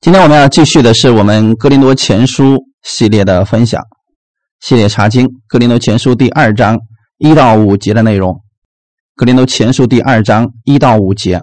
[0.00, 3.82] 今天我们要继续的是我们《哥林多前书》系列的分享，
[4.60, 6.78] 系列查经《哥林多前书》第二章
[7.18, 8.32] 一到五节的内容，
[9.14, 11.42] 《哥林多前书》第二章一到五节，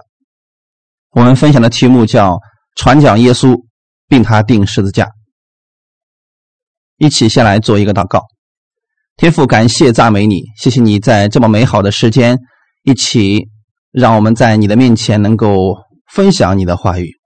[1.12, 2.36] 我们分享的题目叫
[2.74, 3.56] “传讲耶稣，
[4.08, 5.08] 并他定十字架”。
[6.98, 8.24] 一起先来做一个祷告，
[9.16, 12.36] 天父，感谢赞美你，谢谢你在这么美好的时间，
[12.82, 13.46] 一起
[13.92, 15.76] 让我们在你的面前能够
[16.12, 17.17] 分享你的话语。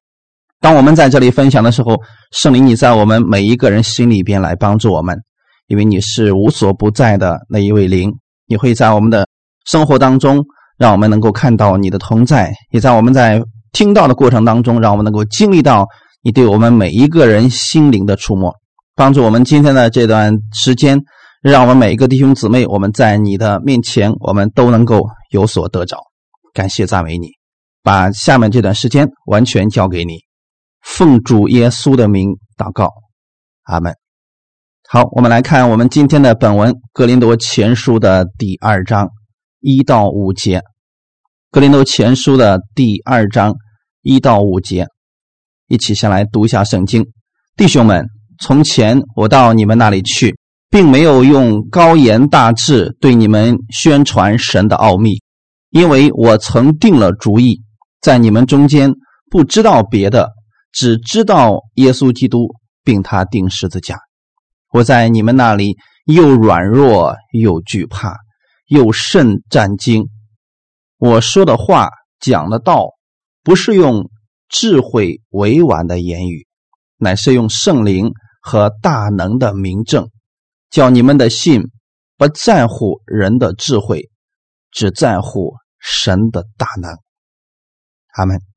[0.62, 2.00] 当我们在这里分享的时候，
[2.30, 5.18] 圣灵，你在我们每一个人心里边来帮助我们，
[5.66, 8.12] 因为你是无所不在的那一位灵，
[8.46, 9.26] 你会在我们的
[9.66, 10.40] 生活当中，
[10.78, 13.42] 让我们能够看到你的同在，也在我们在
[13.72, 15.84] 听到的过程当中，让我们能够经历到
[16.22, 18.54] 你对我们每一个人心灵的触摸，
[18.94, 20.96] 帮助我们今天的这段时间，
[21.42, 25.98] 让我们每一个弟兄姊妹，我们在你的面前，我们都能够有所得着。
[26.54, 27.30] 感谢赞美你，
[27.82, 30.20] 把下面这段时间完全交给你。
[30.82, 32.90] 奉主耶稣的名祷告，
[33.62, 33.94] 阿门。
[34.88, 39.08] 好，我们来看我们今天的本文《格林多前书》的第二章
[39.60, 40.58] 一到五节，
[41.50, 43.54] 《格林多前书》的第二章
[44.02, 44.86] 一到五节，
[45.68, 47.06] 一起先来读一下圣经。
[47.56, 48.06] 弟兄们，
[48.40, 50.36] 从前我到你们那里去，
[50.68, 55.22] 并没有用高言大志对你们宣传神的奥秘，
[55.70, 57.62] 因为我曾定了主意，
[58.00, 58.92] 在你们中间
[59.30, 60.28] 不知道别的。
[60.72, 63.98] 只知道耶稣基督，并他钉十字架。
[64.70, 68.16] 我在你们那里又软弱又惧怕，
[68.66, 70.08] 又甚战惊。
[70.96, 72.94] 我说的话讲的道，
[73.42, 74.10] 不是用
[74.48, 76.46] 智慧委婉的言语，
[76.96, 80.08] 乃是用圣灵和大能的明证，
[80.70, 81.62] 叫你们的信
[82.16, 84.10] 不在乎人的智慧，
[84.70, 86.96] 只在乎神的大能。
[88.14, 88.51] 阿门。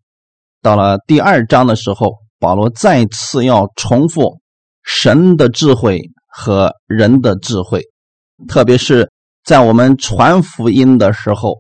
[0.66, 4.40] 到了第二章的时候，保罗再次要重复
[4.84, 7.84] 神的智慧和人的智慧，
[8.48, 9.12] 特别是
[9.44, 11.60] 在我们传福音的时候，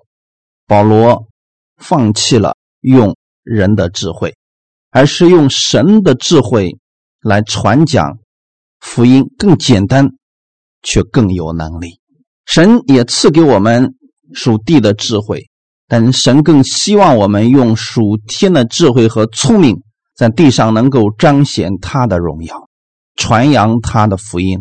[0.65, 1.27] 保罗
[1.77, 4.33] 放弃了用人的智慧，
[4.89, 6.71] 而是用神的智慧
[7.21, 8.17] 来传讲
[8.79, 10.09] 福音，更简单
[10.81, 11.99] 却更有能力。
[12.47, 13.93] 神也赐给我们
[14.33, 15.47] 属地的智慧。
[15.87, 19.77] 但神更希望我们用属天的智慧和聪明，
[20.15, 22.67] 在地上能够彰显他的荣耀，
[23.15, 24.59] 传扬他的福音，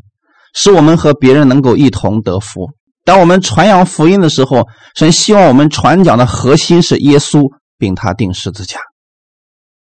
[0.55, 2.71] 使我们和别人能够一同得福。
[3.05, 7.43] 当我们传扬福音的时候，神希望我们传讲的核心是耶稣，
[7.79, 8.81] 并他定十字架。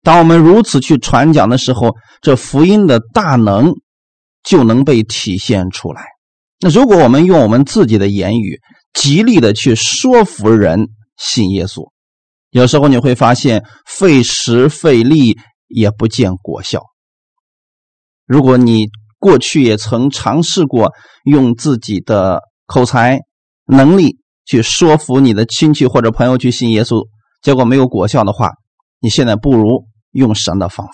[0.04, 3.74] 当我们如此去传讲的时候，这福音的大能
[4.44, 6.04] 就能被体现出来。
[6.60, 8.60] 那如果我们用我们自己的言语，
[8.94, 10.88] 极力的去说服人，
[11.18, 11.92] 信耶稣，
[12.52, 16.84] 有时候你会发现费时费力也不见果效。
[18.26, 20.94] 如果你过去也曾尝试过
[21.26, 23.20] 用自己的口才
[23.66, 27.08] 能力去说服你的亲戚或者朋友去信耶稣，
[27.42, 28.52] 结果没有果效的话，
[29.00, 30.94] 你现在不如用神的方法，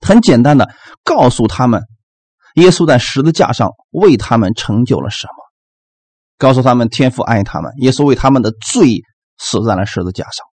[0.00, 0.70] 很简单的
[1.04, 1.82] 告诉他们，
[2.54, 5.45] 耶稣在十字架上为他们成就了什么。
[6.38, 9.02] 告诉他们，天父爱他们，耶稣为他们的罪
[9.38, 10.46] 死在了十字架上。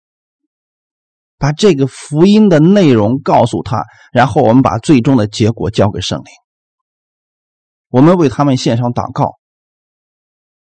[1.39, 6.27] 把这个福音的内容告诉他，然后我们把最终的结果交给圣灵。
[7.89, 9.39] 我们为他们献上祷告。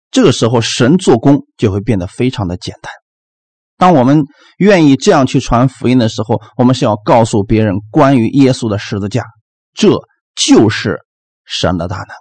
[0.09, 2.93] 这个时候，神做工就会变得非常的简单。
[3.77, 4.23] 当我们
[4.57, 9.25] 愿意这样去传福音的时候，我们是要告诉别人关于耶稣的十字架，
[9.73, 9.89] 这
[10.33, 11.01] 就是
[11.43, 12.15] 神的大能。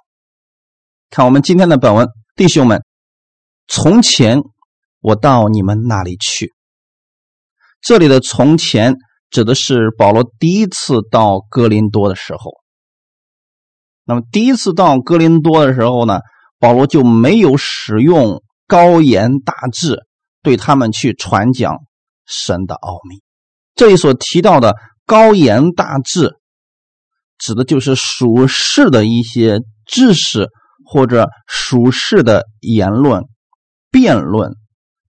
[1.10, 2.09] 看我们今天的本文。
[2.34, 2.82] 弟兄们，
[3.69, 4.41] 从前
[5.00, 6.54] 我到你们那里去。
[7.82, 8.94] 这里的“从前”
[9.28, 12.53] 指的是保罗第一次到哥林多的时候。
[14.04, 16.20] 那么，第一次到哥林多的时候呢，
[16.59, 19.99] 保罗就没有使用高言大志
[20.43, 21.81] 对他们去传讲
[22.25, 23.20] 神的奥秘。
[23.75, 26.41] 这里所提到的高言大志，
[27.37, 30.49] 指的就是属世的一些知识。
[30.92, 33.22] 或者属世的言论、
[33.90, 34.52] 辩论，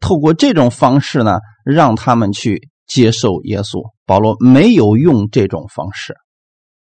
[0.01, 3.81] 透过这种方式呢，让他们去接受耶稣。
[4.05, 6.17] 保罗没有用这种方式，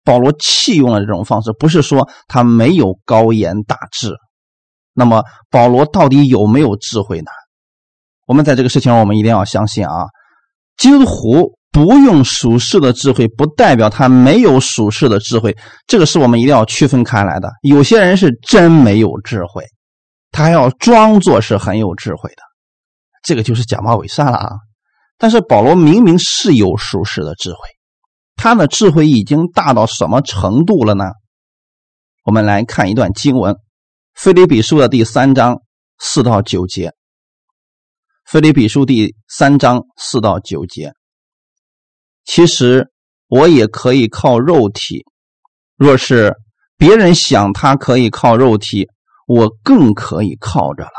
[0.04, 4.14] 保罗弃用了这种方式，不是说他没有高言大志。
[4.94, 7.30] 那么，保罗到底有没有智慧呢？
[8.24, 10.06] 我们在这个事情上，我们一定要相信啊，
[10.78, 11.57] 基督徒。
[11.70, 15.56] 不用属世的智慧，不代表他没有属世的智慧。
[15.86, 17.50] 这个是我们一定要区分开来的。
[17.62, 19.64] 有些人是真没有智慧，
[20.30, 22.42] 他还要装作是很有智慧的，
[23.22, 24.50] 这个就是假冒伪善了啊！
[25.18, 27.58] 但是保罗明明是有属世的智慧，
[28.34, 31.04] 他的智慧已经大到什么程度了呢？
[32.24, 33.54] 我们来看一段经文，
[34.14, 35.58] 《菲利比书》的第三章
[35.98, 36.88] 四到九节，
[38.24, 40.92] 《菲利比书》第三章四到九节。
[42.28, 42.90] 其实
[43.26, 45.06] 我也可以靠肉体，
[45.78, 46.34] 若是
[46.76, 48.86] 别人想他可以靠肉体，
[49.26, 50.90] 我更可以靠着了。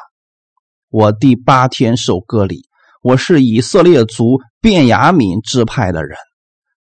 [0.90, 2.64] 我第八天受割礼，
[3.04, 6.18] 我是以色列族便雅悯支派的人，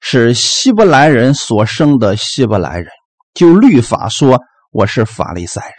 [0.00, 2.88] 是希伯来人所生的希伯来人。
[3.35, 4.40] 就律法说
[4.70, 5.76] 我是法利赛人，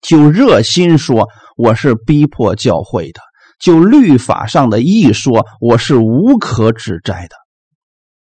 [0.00, 1.28] 就热心说
[1.58, 3.20] 我是逼迫教会的，
[3.58, 7.36] 就律法上的义说我是无可指摘的。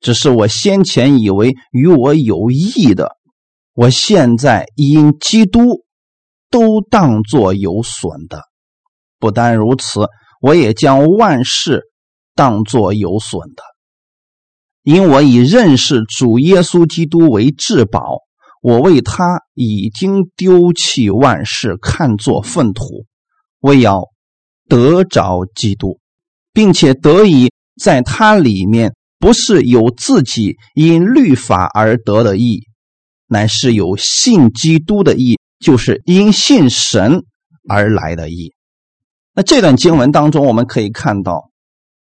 [0.01, 3.13] 只是我先前以为与我有益的，
[3.73, 5.85] 我现在因基督
[6.51, 8.43] 都当作有损的。
[9.19, 10.01] 不单如此，
[10.43, 11.85] 我也将万事
[12.35, 13.63] 当作有损的。
[14.83, 18.19] 因我以认识主耶稣基督为至宝，
[18.61, 23.07] 我为他已经丢弃万事，看作粪土，
[23.61, 24.03] 为要
[24.69, 25.99] 得着基督，
[26.53, 27.51] 并且得以
[27.81, 32.67] 在他里面，不是有自己因律法而得的义，
[33.27, 37.25] 乃是有信基督的义，就是因信神
[37.69, 38.53] 而来的义。
[39.35, 41.51] 那这段经文当中，我们可以看到，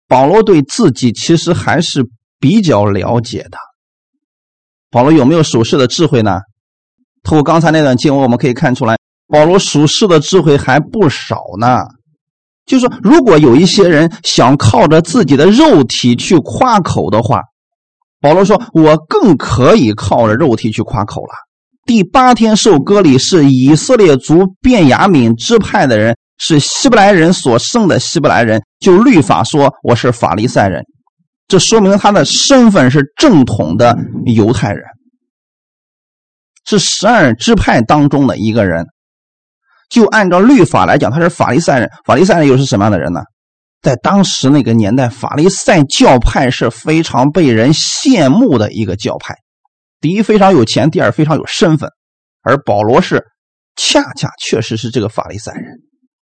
[0.07, 2.09] 保罗对自己其实还是。
[2.43, 3.59] 比较了解的，
[4.89, 6.39] 保罗有没有属世的智慧呢？
[7.21, 8.97] 通过刚才那段经文，我们可以看出来，
[9.27, 11.83] 保罗属世的智慧还不少呢。
[12.71, 17.41] 就说，如果有一些人想靠着自己的肉体去夸口的话，
[18.21, 21.33] 保罗说：“我更可以靠着肉体去夸口了。”
[21.85, 28.61] 第八天受割礼是以色列族便雅悯支派的人，是希伯来人所生的希伯来人。
[28.79, 30.81] 就律法说，我是法利赛人。
[31.49, 34.85] 这说明他的身份是正统的犹太人，
[36.65, 38.85] 是十二支派当中的一个人。
[39.91, 41.89] 就按照律法来讲，他是法利赛人。
[42.05, 43.21] 法利赛人又是什么样的人呢？
[43.81, 49.35] 在当时那个年代，法利赛教派是非常被人羡慕的一个教派。
[49.99, 51.89] 第一，非常有钱；第二，非常有身份。
[52.41, 53.23] 而保罗是
[53.75, 55.63] 恰恰确实是这个法利赛人。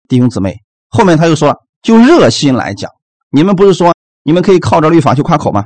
[0.08, 0.56] 弟兄姊妹，
[0.90, 2.90] 后面他又说了，就热心来讲，
[3.30, 3.94] 你们不是说？
[4.24, 5.64] 你们可以靠着律法去夸口吗？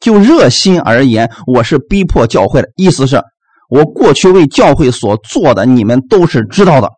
[0.00, 3.20] 就热心而言，我是逼迫教会的，意思是
[3.68, 6.88] 我过去为教会所做的，你们都是知道的。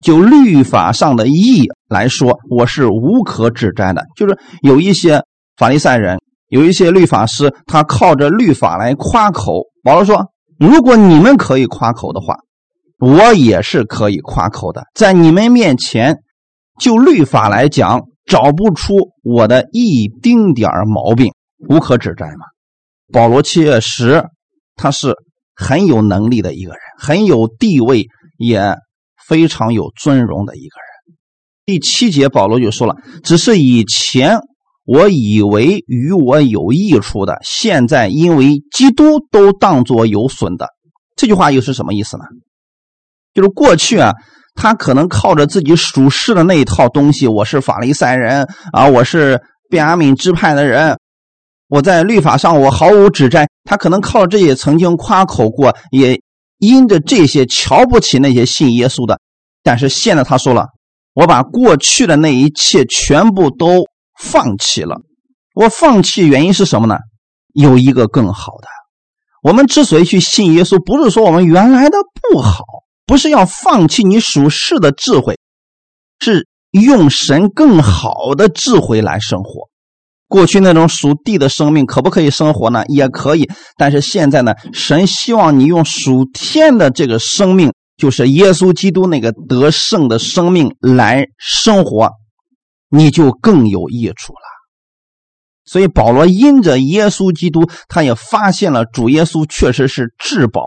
[0.00, 4.04] 就律法上的义来说，我是无可指摘的。
[4.16, 5.22] 就是有一些
[5.56, 6.18] 法利赛人，
[6.48, 9.64] 有一些律法师，他靠着律法来夸口。
[9.82, 10.26] 保罗说
[10.58, 12.36] ：“如果你们可以夸口的话，
[12.98, 14.84] 我也是可以夸口的。
[14.94, 16.18] 在你们面前，
[16.78, 18.94] 就律法来讲。”找不出
[19.24, 21.32] 我的一丁点毛病，
[21.68, 22.46] 无可指摘嘛。
[23.12, 24.24] 保罗确实
[24.76, 25.16] 他是
[25.56, 28.06] 很有能力的一个人，很有地位，
[28.38, 28.76] 也
[29.30, 31.16] 非常有尊荣的一个人。
[31.64, 34.40] 第七节，保罗就说了：“只是以前
[34.84, 40.66] 我以为与我有益处的，现在因为基督都当作有损的。”
[41.14, 42.24] 这句话又是什么意思呢？
[43.32, 44.14] 就是过去啊。
[44.56, 49.40] 他可能靠着自己属世的那一套东西，我是法利赛人啊，我是
[49.70, 50.98] 便雅悯支派的人，
[51.68, 53.48] 我在律法上我毫无指摘。
[53.62, 56.20] 他可能靠这些曾经夸口过，也
[56.60, 59.18] 因着这些瞧不起那些信耶稣的。
[59.64, 60.68] 但是现在他说了，
[61.14, 65.00] 我把过去的那一切全部都放弃了。
[65.54, 66.96] 我放弃原因是什么呢？
[67.52, 68.68] 有一个更好的。
[69.42, 71.96] 我们之所以去信耶稣，不是说我们原来的
[72.30, 72.62] 不好。
[73.06, 75.36] 不是要放弃你属世的智慧，
[76.20, 79.69] 是用神更好的智慧来生活。
[80.30, 82.84] 过去那种属地的生命可不可以生活呢？
[82.86, 83.50] 也可以。
[83.76, 92.10] 但是现在呢，神希望你用属天的这个生命，就是耶稣基督那个得胜的生命来生活，
[92.88, 94.38] 你就更有益处了。
[95.64, 100.62] 所以保罗因着耶稣基督，他也发现了主耶稣确实是至宝。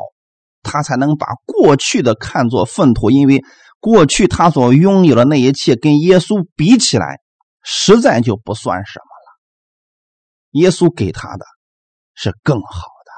[0.61, 3.41] 他才能把过去的看作粪土，因为
[3.81, 7.17] 过去他所拥有的那一切跟耶稣比起来，
[7.63, 9.12] 实在就不算什么。
[10.53, 11.45] 耶稣给他的
[12.15, 13.11] 是更好的，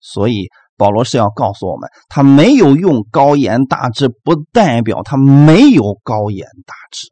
[0.00, 7.10] 所以保罗是要告诉我们，他没有用高言大志，不代表他没有高言大志。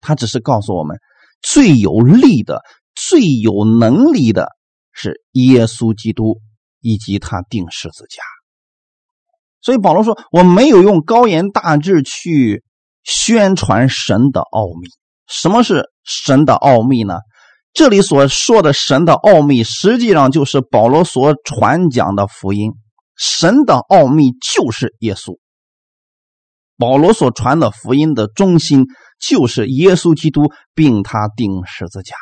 [0.00, 0.98] 他只是告诉我们，
[1.42, 2.62] 最有力的、
[2.94, 4.52] 最有能力的
[4.92, 6.40] 是耶稣基督。
[6.86, 8.22] 以及他定十字架，
[9.62, 12.62] 所以保罗说：“我没有用高言大志去
[13.04, 14.90] 宣传神的奥秘。
[15.26, 17.20] 什么是神的奥秘呢？
[17.74, 22.72] 这里所说的神的奥秘，实际上就是保罗所传讲的福音。
[23.16, 25.38] 神的奥秘就是耶稣。
[26.78, 28.86] 保罗所传的福音的中心
[29.20, 32.14] 就是耶稣基督，并他钉十字架。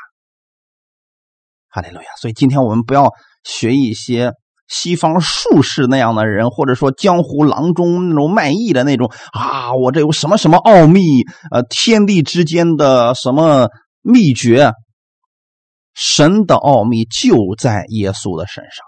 [1.68, 2.08] 哈利路亚！
[2.20, 3.10] 所以今天我们不要
[3.44, 4.32] 学一些
[4.68, 11.24] 西方术士那样的人，或者说江湖郎中那种卖艺的那种啊，我这有什么什么奥秘？
[11.50, 13.68] 呃，天地之间的什么
[14.02, 14.72] 秘诀？
[15.94, 18.84] 神的奥秘就在耶稣的身上。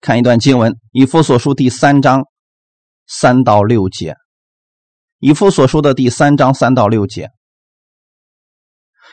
[0.00, 2.24] 看一段经文，《以弗所书》第三章
[3.06, 4.12] 三到六节，
[5.18, 7.30] 《以弗所书》的第三章三到六节，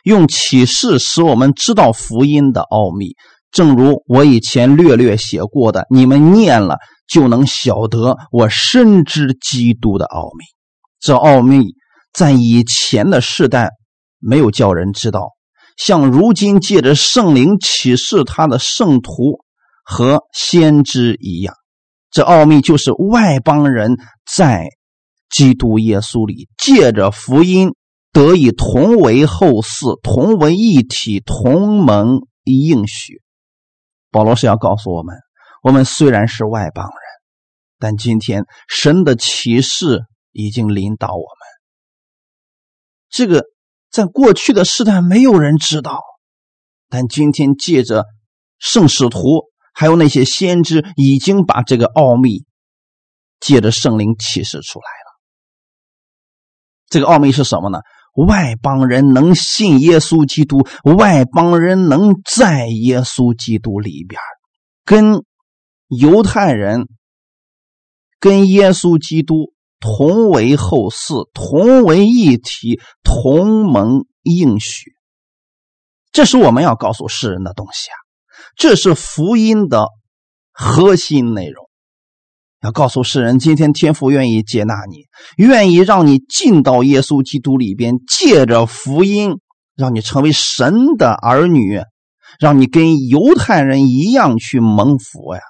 [0.03, 3.15] 用启示使我们知道福音的奥秘，
[3.51, 10.45] 正如我以前略略写过的，你们念了就能晓得我深知基督的奥秘。
[10.99, 11.75] 这奥秘
[12.13, 13.71] 在以前的世代
[14.19, 15.34] 没有叫人知道，
[15.75, 19.43] 像如今借着圣灵启示他的圣徒。
[19.87, 21.53] 和先知一样，
[22.09, 24.65] 这奥秘就是外邦人在
[25.29, 27.75] 基督耶稣里借着福音
[28.11, 33.21] 得以同为后嗣、同为一体、同盟应许。
[34.09, 35.15] 保罗是要告诉我们：
[35.61, 36.95] 我们虽然是外邦人，
[37.77, 40.01] 但今天神的启示
[40.31, 41.45] 已经领导我们。
[43.11, 43.43] 这个
[43.95, 46.01] 在过去的时代没有人知道，
[46.89, 48.03] 但今天借着
[48.59, 49.45] 圣使徒。
[49.77, 52.45] 还有那些先知已经把这个奥秘
[53.41, 55.19] 借着圣灵启示出来了。
[56.87, 57.79] 这个奥秘是什么呢？
[58.25, 64.21] 外邦人能信耶稣基督，外邦人能在耶稣基督里边，
[64.85, 65.25] 跟
[65.89, 66.87] 犹太人、
[68.21, 74.93] 跟耶稣基督同为后嗣，同为一体，同盟应许。
[76.11, 77.97] 这是我们要告诉世人的东西啊。
[78.55, 79.89] 这是福音的
[80.51, 81.69] 核心内容，
[82.61, 85.05] 要告诉世人：今天天父愿意接纳你，
[85.35, 89.39] 愿意让你进到耶稣基督里边，借着福音
[89.75, 91.81] 让你成为神的儿女，
[92.39, 95.41] 让你跟犹太人一样去蒙福呀。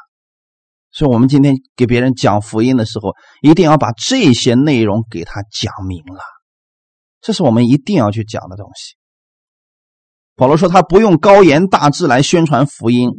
[0.96, 6.22] 所以，我们今天给别人讲福音的时候，一定要把这些内容给他讲明了，
[7.20, 8.96] 这是我们一定要去讲的东西。
[10.38, 13.10] 保罗说：“他不用高言大志来宣传福音，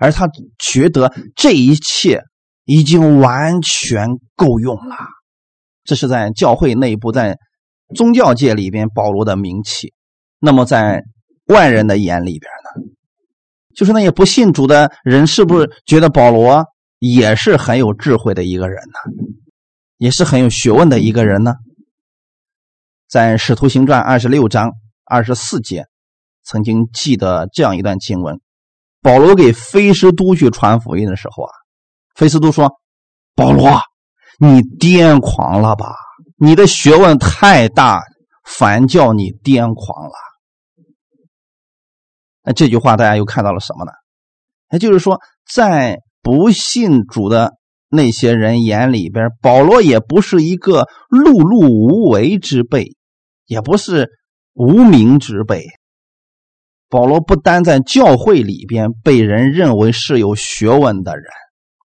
[0.00, 0.28] 而他
[0.58, 2.22] 觉得这一切
[2.64, 4.96] 已经完全够用了。
[5.84, 7.38] 这是在教会内部，在
[7.94, 9.92] 宗教界里边保罗的名气。
[10.40, 11.02] 那么在
[11.46, 12.83] 外人的眼里边呢，
[13.76, 16.64] 就是那些不信主的人，是不是觉得保罗
[16.98, 19.26] 也是很有智慧的一个人呢？
[19.98, 21.54] 也是很有学问的一个人呢？
[23.08, 24.72] 在《使徒行传》二十六章
[25.04, 25.86] 二十四节。”
[26.46, 28.38] 曾经记得这样一段经文：
[29.00, 31.50] 保罗给菲斯都去传福音的时候啊，
[32.14, 32.70] 菲斯都说
[33.34, 33.80] ：“保罗，
[34.38, 35.94] 你癫狂了吧？
[36.36, 38.02] 你的学问太大，
[38.44, 40.12] 反叫你癫狂了。”
[42.44, 43.92] 那这句话大家又看到了什么呢？
[44.70, 45.20] 也就是说，
[45.50, 47.52] 在不信主的
[47.88, 52.96] 那些人眼里边，保罗也不是一个碌碌无为之辈，
[53.46, 54.10] 也不是
[54.52, 55.64] 无名之辈。
[56.90, 61.24] 保罗不单在教会里边被人认为是有学问的人，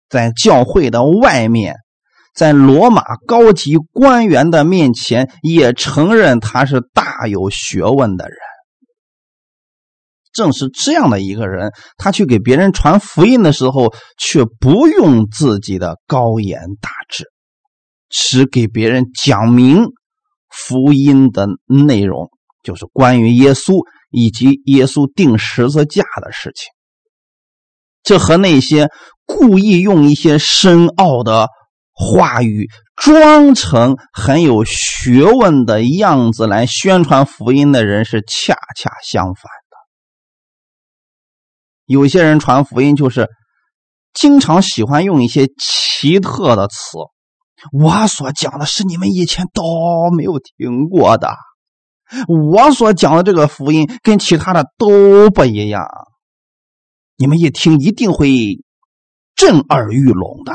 [0.09, 1.77] 在教会的外面，
[2.35, 8.37] 在罗马高级官员的面前也承认他是大有学问的人。
[10.33, 17.27] 正是这样的一个人，他去给别人传福音的时候，却不用自己的高言大志，
[18.09, 19.87] 只给别人讲明
[20.49, 22.31] 福音的内容，
[22.63, 23.85] 就是关于耶稣。
[24.15, 26.69] 以及耶稣钉十字架的事情，
[28.03, 28.91] 这和那些
[29.25, 31.49] 故意用一些深奥的
[31.95, 39.62] 话语装成很有学问的样子来宣传福音的人是恰恰相反。
[41.93, 43.29] 有些人传福音就是
[44.15, 46.97] 经常喜欢用一些奇特的词，
[47.71, 51.37] 我所讲的是你们以前都没有听过的。
[52.27, 55.87] 我所讲的这个福音跟其他的都不一样，
[57.17, 58.65] 你们一听一定会
[59.35, 60.55] 震耳欲聋的。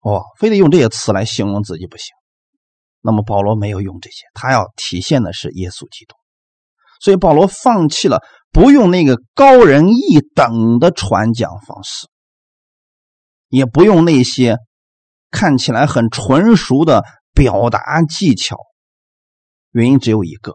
[0.00, 2.06] 哦，非得用这些词来形容自己不行。
[3.00, 6.14] 那么保罗没有用这些，他要体现的是耶稣基督。
[7.04, 12.08] 所以保罗放弃了不用那个高人一等的传讲方式，
[13.50, 14.56] 也不用那些
[15.30, 18.56] 看起来很纯熟的表达技巧。
[19.72, 20.54] 原因只有一个，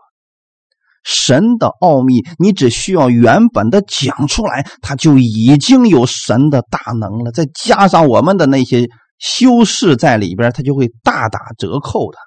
[1.04, 7.32] 神的奥秘，你只需要原本的讲出来，它就已经有神的大能了。
[7.32, 8.88] 再加上我们的那些
[9.20, 12.18] 修饰在里边，它就会大打折扣的。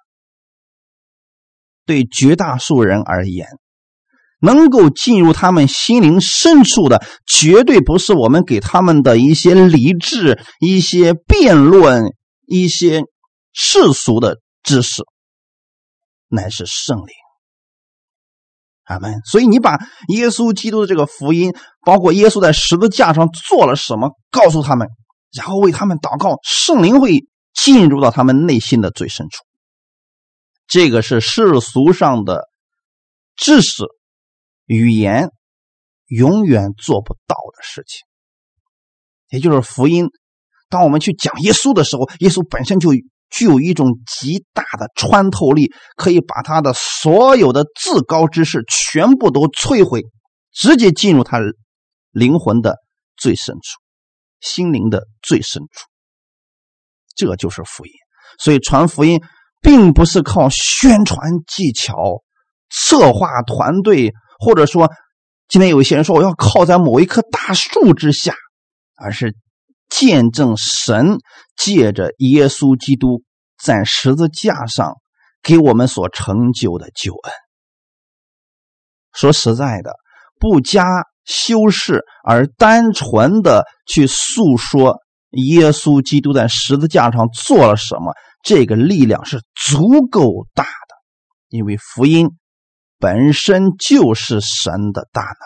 [1.87, 3.49] 对绝大数人而言，
[4.43, 12.13] 能够进入他们心灵深处的，绝对不是我们给他们的一些理智、一些辩论、
[12.47, 13.03] 一些
[13.53, 15.03] 世俗的知识，
[16.29, 17.07] 乃是圣灵。
[18.85, 19.21] 阿门。
[19.25, 24.89] 所以你把耶稣基督的这个福音，包括耶稣在十字架上做了什么，告诉他们，
[25.33, 29.45] 然后为他们祷告，圣灵会进入到他们内心的最深处。
[30.67, 32.49] 这个是世俗上的
[33.37, 33.85] 知识、
[34.67, 35.31] 语言
[36.07, 38.01] 永远做不到的事情。
[39.29, 40.09] 也就是福音，
[40.69, 42.91] 当我们去讲耶稣的时候，耶稣本身就。
[43.35, 50.03] 具有一种极大的穿透力，可以把他的所有的至高之事全部都摧毁，
[50.53, 51.39] 直接进入他
[52.11, 52.77] 灵魂的
[53.17, 53.81] 最深处、
[54.41, 55.89] 心灵的最深处。
[57.17, 57.93] 这就是福音。
[58.39, 59.23] 所以传福音
[59.63, 62.23] 并不是靠宣传技巧、
[62.69, 64.91] 策划团队，或者说
[65.49, 68.35] 今天有一些人说我要靠在某一棵大树之下，
[68.97, 69.37] 而是。
[69.95, 71.19] 见证神
[71.55, 73.23] 借着耶稣基督
[73.63, 74.95] 在十字架上
[75.43, 77.33] 给我们所成就的救恩。
[79.13, 79.93] 说实在的，
[80.41, 80.87] 不加
[81.27, 84.97] 修饰而单纯的去诉说
[85.33, 90.97] 耶稣基督在十字架上做了什么，这个力量是足够大的，
[91.51, 92.31] 因为福音
[93.03, 95.37] 本身就是神的大能。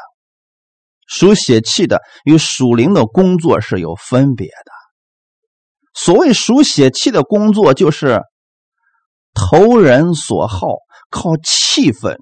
[1.08, 4.72] 属血气的与属灵的工作是有分别的。
[5.94, 8.20] 所谓属血气的工作，就是
[9.32, 10.66] 投人所好，
[11.08, 12.18] 靠气氛，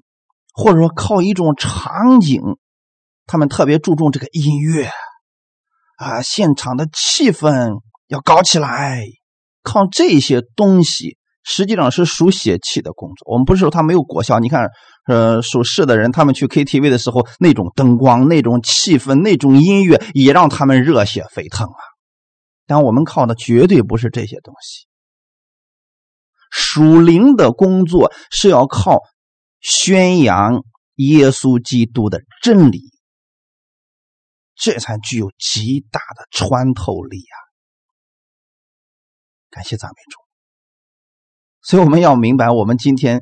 [0.53, 2.39] 或者说靠一种场景，
[3.25, 4.89] 他们特别注重这个音乐
[5.97, 9.03] 啊，现场的气氛要搞起来，
[9.63, 11.17] 靠这些东西。
[11.47, 13.31] 实际上是属血气的工作。
[13.31, 14.39] 我们不是说他没有果效。
[14.39, 14.71] 你看，
[15.05, 21.79] 呃，属士的人，他们去 KTV 的时候，那种灯光、那种气氛、那种音乐，也让他们热血沸腾啊。
[22.65, 24.87] 但我们靠的绝对不是这些东西。
[26.51, 28.99] 属灵的工作是要靠
[29.59, 30.63] 宣扬
[30.95, 32.81] 耶稣基督的真理，
[34.55, 37.35] 这才具有极大的穿透力啊！
[39.51, 40.19] 感谢赞美主。
[41.61, 43.21] 所以我们要明白，我们今天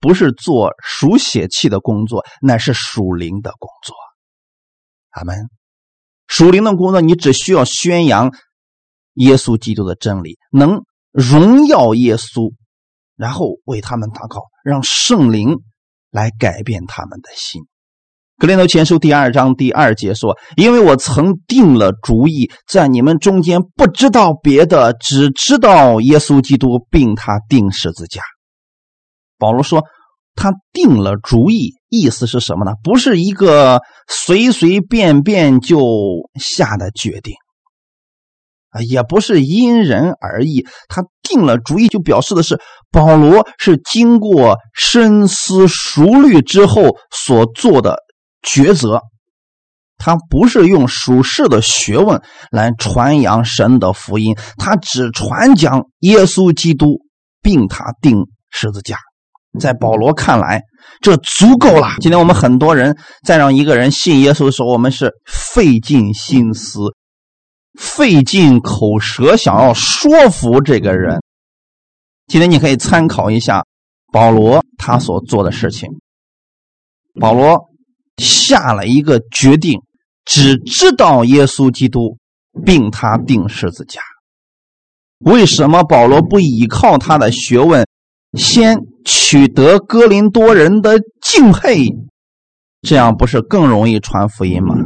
[0.00, 3.94] 不是做属血气的工作，乃是属灵的工作。
[5.10, 5.48] 阿门。
[6.28, 8.34] 属灵的工作，你只需要宣扬
[9.14, 10.82] 耶稣基督的真理，能
[11.12, 12.52] 荣耀耶稣，
[13.16, 15.56] 然后为他们祷告，让圣灵
[16.10, 17.62] 来改变他们的心。
[18.38, 28.20] 格林德前书第二章第二节说：“因为我曾定了主意，在你们中间不知道别的，只知道耶稣基督，并他定十字架。”
[29.38, 29.84] 保罗说
[30.34, 32.72] ：“他定了主意，意思是什么呢？
[32.82, 35.80] 不是一个随随便便就
[36.40, 37.34] 下的决定
[38.70, 40.66] 啊，也不是因人而异。
[40.88, 47.98] 他定了主意，就表示的是保罗是经过深思熟虑之后所做的。”
[48.46, 49.00] 抉择，
[49.98, 52.22] 他不是用属世的学问
[52.52, 57.00] 来传扬神的福音，他只传讲耶稣基督，
[57.42, 58.98] 并他定十字架。
[59.58, 60.62] 在保罗看来，
[61.00, 61.96] 这足够了。
[62.00, 66.80] 今天我们很多人在让一个人信耶稣的时候，我们是费尽心思、
[67.78, 71.20] 费尽口舌，想要说服这个人。
[72.26, 73.64] 今天你可以参考一下
[74.12, 75.88] 保罗他所做的事情，
[77.20, 77.66] 保罗。
[78.16, 79.78] 下了一个决定，
[80.24, 82.16] 只知道耶稣基督，
[82.64, 84.00] 并他定十字架。
[85.18, 87.86] 为什么保罗不依靠他的学问，
[88.36, 91.94] 先取得哥林多人的敬佩？
[92.82, 94.76] 这样不是更容易传福音吗？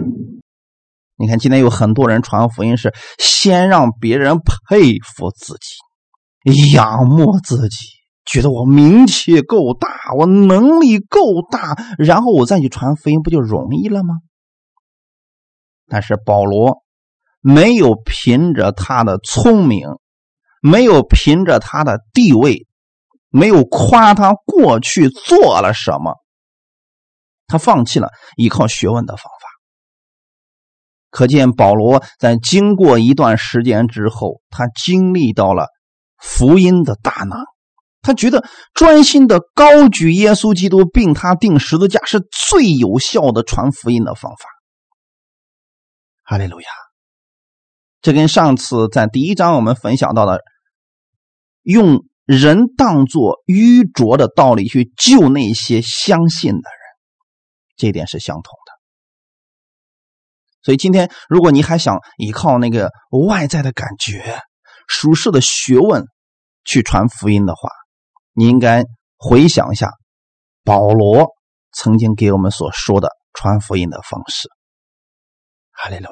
[1.17, 7.77] 你看，今天有很多人传福音是先让别人佩服自己，仰慕自己。
[8.25, 14.15] 觉得我名气够大，我能力够大，然后我再去传福音，不就容易了吗？
[15.89, 16.83] 但是保罗
[17.41, 19.89] 没有凭着他的聪明，
[20.63, 22.67] 没有凭着他的地位，
[23.31, 26.17] 没有夸他过去做了什么，
[27.47, 29.49] 他放弃了依靠学问的方法。
[31.11, 35.67] 可见保罗在经过一段时间之后，他经历到了
[36.19, 37.39] 福音的大能。
[38.03, 44.49] 他觉得专心的高举耶稣基督，并他定十字架是最有效的传福音的方法。
[46.23, 46.69] 哈利路亚！
[48.01, 50.41] 这跟上次在第一章我们分享到的，
[51.63, 56.63] 用人当作愚拙的道理去救那些相信的人，
[57.77, 58.73] 这点是相同的。
[60.63, 62.93] 所以今天，如果你还想依靠那个
[63.27, 64.41] 外在的感觉、
[64.89, 66.05] 俗世的学问
[66.65, 67.69] 去传福音的话，
[68.33, 68.85] 你应该
[69.17, 69.91] 回想一下
[70.63, 71.31] 保罗
[71.73, 74.49] 曾经给我们所说的传福音的方式。
[75.73, 76.11] 哈利路亚！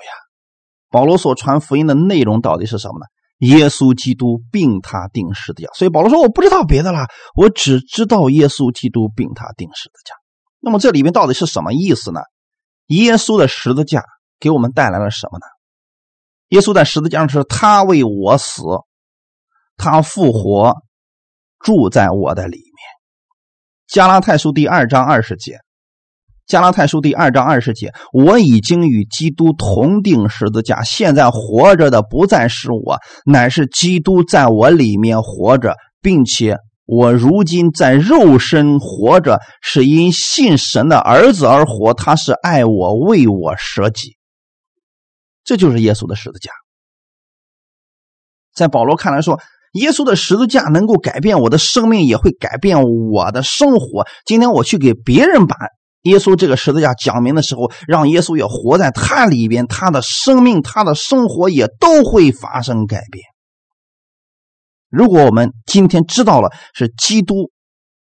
[0.90, 3.06] 保罗所传福音的内容到底是什么呢？
[3.38, 5.68] 耶稣基督并他定十字架。
[5.74, 10.14] 所以保罗说：“我不知道别的了，我只知道耶稣基督并他定十字架。”
[10.60, 12.20] 那么这里面到底是什么意思呢？
[12.86, 14.04] 耶稣的十字架
[14.40, 15.46] 给我们带来了什么呢？
[16.48, 18.62] 耶稣在十字架上是他为我死，
[19.76, 20.76] 他复活。
[21.60, 22.74] 住在我的里面。
[23.88, 25.58] 加拉太书第二章二十节，
[26.48, 36.56] 加拉太书第二章二十节，我已经与基督同定十字架，现在活着的不再是我，乃是基督在我里面活着，并且
[36.86, 44.16] 我如今在肉身活着，是因信神的儿子而活，他是爱我，为我舍己。
[45.44, 46.50] 这就是耶稣的十字架。
[48.54, 49.38] 在保罗看来说。
[49.72, 54.06] 耶稣的十字架能够改变我的生命，也会改变我的生活。
[54.24, 55.56] 今天我去给别人把
[56.02, 63.24] 耶稣这个十字架讲明的时候，让耶稣也活在他里边，他的生命、他的生活也都会发生改变。
[64.88, 67.50] 如果我们今天知道了是基督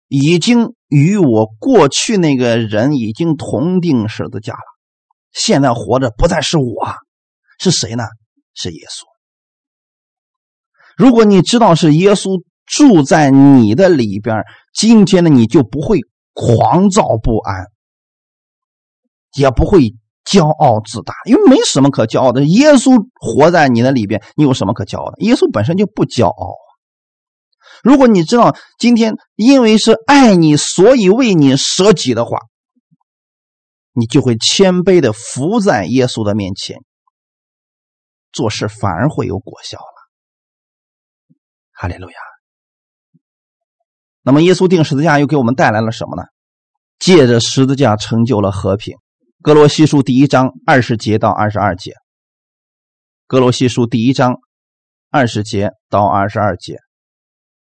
[0.08, 4.58] 已经与我过去那个人已经同定十字架了，
[5.32, 6.94] 现在活着不再是我，
[7.60, 8.04] 是谁呢？
[8.54, 9.04] 是耶稣。
[10.96, 14.42] 如果你知道是耶稣住在你的里边，
[14.74, 16.00] 今天的你就不会
[16.34, 17.66] 狂躁不安，
[19.34, 22.44] 也不会骄傲自大，因为没什么可骄傲的。
[22.44, 25.16] 耶稣活在你的里边，你有什么可骄傲的？
[25.20, 26.54] 耶稣本身就不骄傲。
[27.82, 32.38] 如果你知道今天因为是爱你，所以为你舍己的话，
[33.92, 36.78] 你就会谦卑的伏在耶稣的面前，
[38.32, 39.84] 做事反而会有果效了。
[41.72, 42.16] 哈利路亚。
[44.22, 46.22] 那么，耶稣定十字架又给我们带来了什么呢？
[47.00, 48.96] 借着十字架成就了和平。
[49.42, 51.94] 格罗西书第一章二十节到二十二节。
[53.26, 54.36] 格罗西书第一章
[55.10, 56.78] 二十节到二十二节。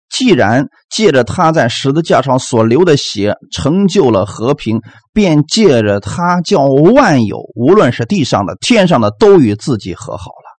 [0.09, 4.79] 既然借着他在十字架上所流的血成就了和平，
[5.13, 10.57] 便借着他叫万有，无论是地上的、天上的，都与自己和好了。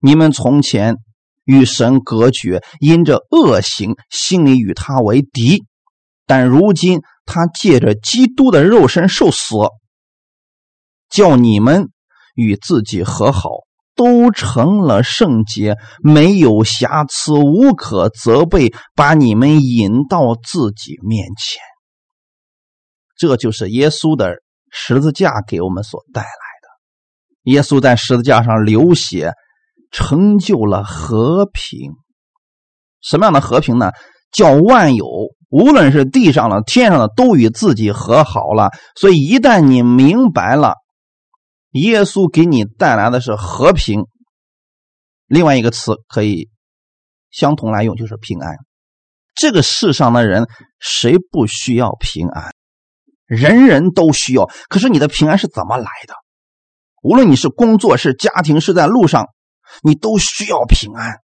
[0.00, 0.96] 你们从前。
[1.44, 5.64] 与神隔绝，因着恶行，心里与他为敌。
[6.26, 9.54] 但如今他借着基督的肉身受死，
[11.08, 11.90] 叫你们
[12.34, 13.50] 与自己和好，
[13.94, 21.60] 都成了圣洁，没有瑕疵，无可责备，把你们引到自己面前。
[23.16, 27.52] 这就是耶稣的十字架给我们所带来的。
[27.52, 29.34] 耶稣在十字架上流血。
[29.90, 31.92] 成就了和平，
[33.00, 33.90] 什么样的和平呢？
[34.30, 35.06] 叫万有，
[35.48, 38.70] 无论是地上的、天上的，都与自己和好了。
[38.94, 40.74] 所以，一旦你明白了，
[41.70, 44.06] 耶稣给你带来的是和平，
[45.26, 46.48] 另外一个词可以
[47.30, 48.56] 相同来用，就是平安。
[49.34, 52.52] 这个世上的人谁不需要平安？
[53.26, 54.48] 人人都需要。
[54.68, 56.14] 可是你的平安是怎么来的？
[57.02, 59.28] 无论你是工作、是家庭、是在路上。
[59.82, 61.20] 你都需要平安。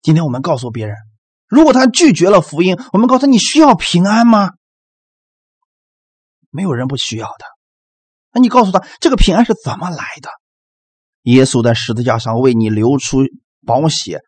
[0.00, 0.94] 今天我们告诉别人，
[1.48, 4.50] 如果他拒绝了福音，我们告诉他：你需要平安吗？
[6.50, 7.44] 没有人不需要的。
[8.32, 10.30] 那你告诉他，这个平安是怎么来的？
[11.22, 13.18] 耶稣在十字架上为你流出
[13.66, 14.20] 宝血，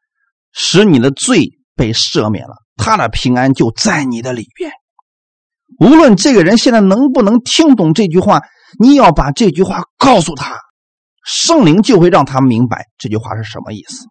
[0.52, 4.72] 使你的罪被赦免了，他的平安就在你的里边。
[5.80, 8.42] 无论这个人现在能不能听懂这句话，
[8.78, 10.56] 你要把这句话告诉他。
[11.24, 14.06] 圣灵就会让他明白这句话是什么意思。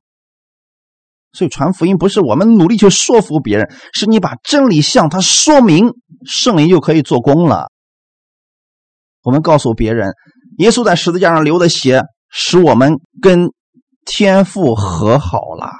[1.33, 5.93] 所以传福音不是我们努力去说服别人，是你把真理向他说明，
[6.25, 7.67] 圣灵就可以做工了。
[9.21, 10.13] 我们告诉别人，
[10.57, 13.51] 耶稣在十字架上流的血，使我们跟
[14.05, 15.71] 天父和好了。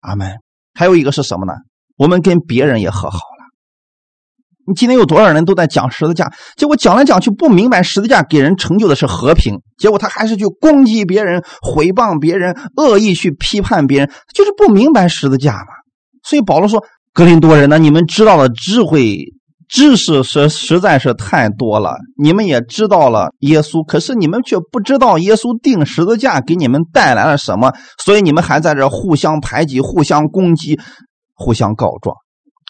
[0.00, 0.38] 阿门。
[0.74, 1.52] 还有一个是什么呢？
[1.96, 3.37] 我们跟别人也和好了。
[4.68, 6.30] 你今天有多少人都在讲十字架？
[6.54, 15.72] 结果讲来讲去不明白十字架给人成就的是和平，结果他还是去攻击别人、毁谤别人、恶意去批判别人，就是不明白十字架嘛。
[16.22, 19.24] 所以保罗说：“格林多人呢，你们知道的智慧、
[19.68, 21.96] 知识是实在是太多了。
[22.22, 27.72] 你们也知道了耶稣，可是你们却不知道耶稣定十字架给你们带来了什么，
[28.04, 30.78] 所以你们还在这互相排挤、互相攻击、
[31.32, 32.14] 互相告状。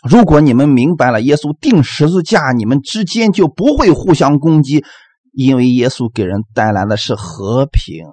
[0.06, 4.84] 如果你们明白了耶稣定十字架，你们之间就不会互相攻击，
[5.32, 8.04] 因为耶稣给人带来的是和平。”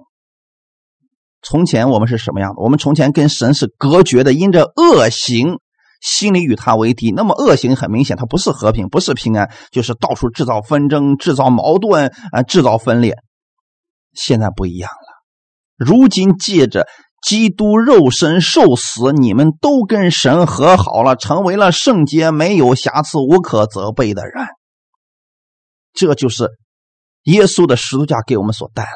[1.48, 2.62] 从前我们是什么样的？
[2.64, 5.60] 我们从前跟神是隔绝的，因着恶行，
[6.02, 7.12] 心里与他为敌。
[7.12, 13.16] 那么恶行很明显，它不是和平，不是平安，就是到处制造纷争、制造矛盾啊，制造分裂。
[14.14, 15.24] 现在不一样了，
[15.78, 16.88] 如今借着
[17.26, 24.46] 基督肉身受死，你们都跟神和好了，成为了圣洁、没有瑕疵、无可责备的人。
[25.92, 26.52] 这就是
[27.24, 28.96] 耶稣的十字架给我们所带来的。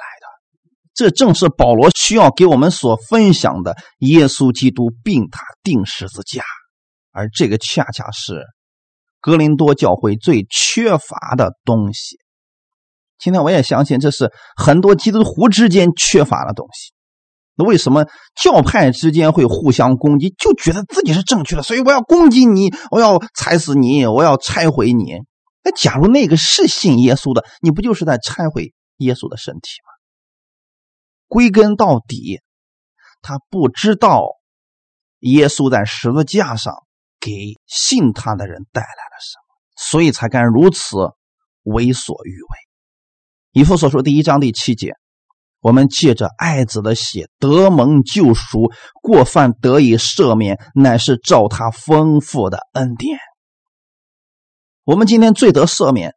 [0.93, 6.43] 这正是保罗需要给我们所分享的耶稣基督病塔定十字架，
[7.11, 8.43] 而这个恰恰是
[9.19, 12.17] 格林多教会最缺乏的东西。
[13.17, 16.93] 今天我也相信，这是很多基督徒之间缺乏的东西。
[17.59, 18.05] 那为什么
[18.41, 20.33] 教派之间会互相攻击？
[20.37, 25.17] 就觉得自己是正确的，所以我要攻击你，我要踩死你，我要拆毁你。
[25.61, 29.91] 那假如那个是信耶稣的，你不就是在拆毁耶稣的身体吗？
[31.27, 32.39] 归根到底，
[33.21, 34.37] 他不知道
[35.19, 36.73] 耶稣在十字架上
[37.19, 40.95] 给信他的人带来了什么，所以才敢如此
[41.63, 42.47] 为所欲为。
[43.51, 44.93] 以父所说第一章第七节，
[45.61, 53.17] 我们借着爱子的血得蒙救赎，过犯得以赦免，乃是照他丰富的恩典。
[54.85, 56.13] 我们今天罪得赦免，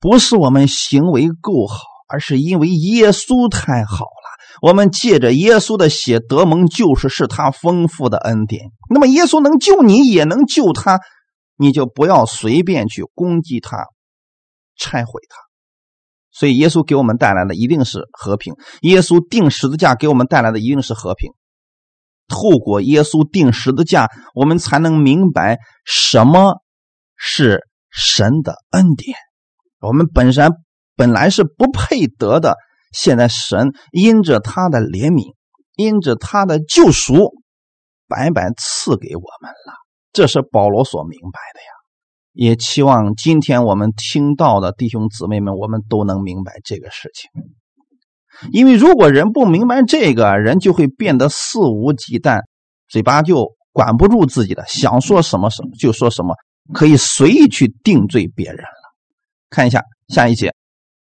[0.00, 1.76] 不是我们行为够好，
[2.08, 4.26] 而是因为耶稣太好了。
[4.62, 8.70] 我们借着耶稣的血得蒙救赎，是他丰富的恩典。
[8.88, 10.98] 那么耶稣能救你，也能救他，
[11.56, 13.76] 你就不要随便去攻击他、
[14.78, 15.45] 拆毁他。
[16.38, 18.54] 所以耶稣给我们带来的一定是和平。
[18.82, 21.32] 耶稣定十字架给我们带来的一定是和平。
[22.28, 26.60] 透过耶稣定十字架，我们才能明白什么
[27.16, 29.16] 是神的恩典。
[29.80, 30.52] 我们本身
[30.94, 32.56] 本来是不配得的。
[32.92, 35.34] 现在神因着他的怜悯，
[35.74, 37.32] 因着他的救赎，
[38.08, 39.74] 白白赐给我们了。
[40.12, 41.75] 这是保罗所明白的呀。
[42.36, 47.30] 也期望今天我们听到的弟兄姊妹们，我们都能明白这个事情。
[48.52, 52.42] 因为如果人不明白这个，人就会变得肆无忌惮，
[52.88, 56.34] 嘴巴就管不住自己的，想说什么什么就说什么，
[56.74, 58.92] 可以随意去定罪别人了。
[59.48, 60.52] 看一下下一节。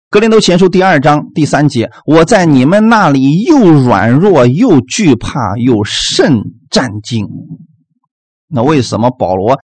[0.08, 7.28] 格林都前书第二章第三节，我在你们那里又软弱又惧怕又甚战惊。
[8.48, 9.60] 那为什么保罗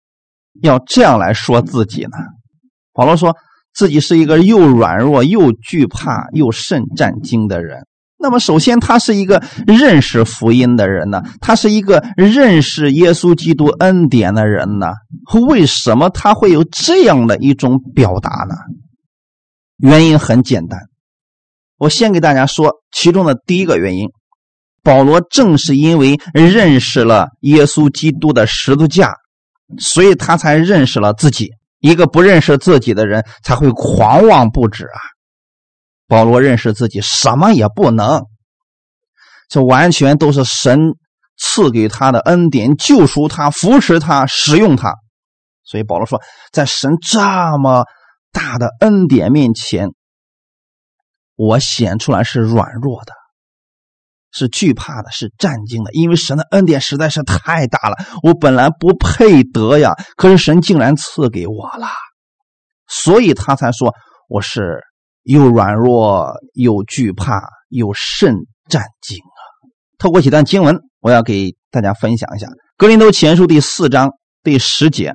[0.61, 2.17] 要这样来说自己呢？
[2.93, 3.35] 保罗说
[3.73, 7.85] 自己是一个又软弱又惧怕又甚战惊的人。
[8.23, 14.91] 那么，首先他是一个认识福音的人呢，他是一个认识耶稣基督恩典的人呢。
[15.47, 18.55] 为什么他会有这样的一种表达呢？
[19.77, 20.79] 原因很简单，
[21.77, 24.09] 我先给大家说其中的第一个原因：
[24.83, 29.15] 保罗正是因为认识了耶稣基督的十字架，
[29.79, 31.49] 所以他才认识了自己。
[31.79, 34.99] 一个不认识自己的人才会狂妄不止啊！
[36.07, 38.25] 保罗认识自己什么也不能，
[39.49, 40.95] 这完全都是神
[41.37, 44.95] 赐给他的恩典，救赎他、扶持他、使用他。
[45.63, 47.19] 所以保罗说，在神这
[47.57, 47.85] 么。
[48.33, 49.89] 大的恩典面前，
[51.35, 53.11] 我显出来是软弱的，
[54.31, 61.87] 是惧怕的，是战惊的，因为神的恩典实在是太大了，我本来不配得呀，可是神竟然赐给我了，
[62.87, 63.93] 所以他才说
[64.27, 64.79] 我是
[65.23, 68.35] 又软弱又惧怕又甚
[68.69, 69.41] 战惊啊！
[69.97, 74.11] 透过几段经文，我要给大家分享一下《格林多前书》第四章
[74.43, 75.13] 第十节。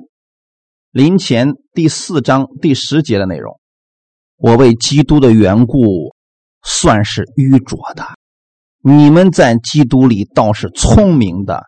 [0.91, 3.59] 临前第四章第十节的内容，
[4.37, 6.15] 我为基督的缘故
[6.63, 8.07] 算是愚拙的，
[8.87, 11.63] 你们在基督里倒是聪明的。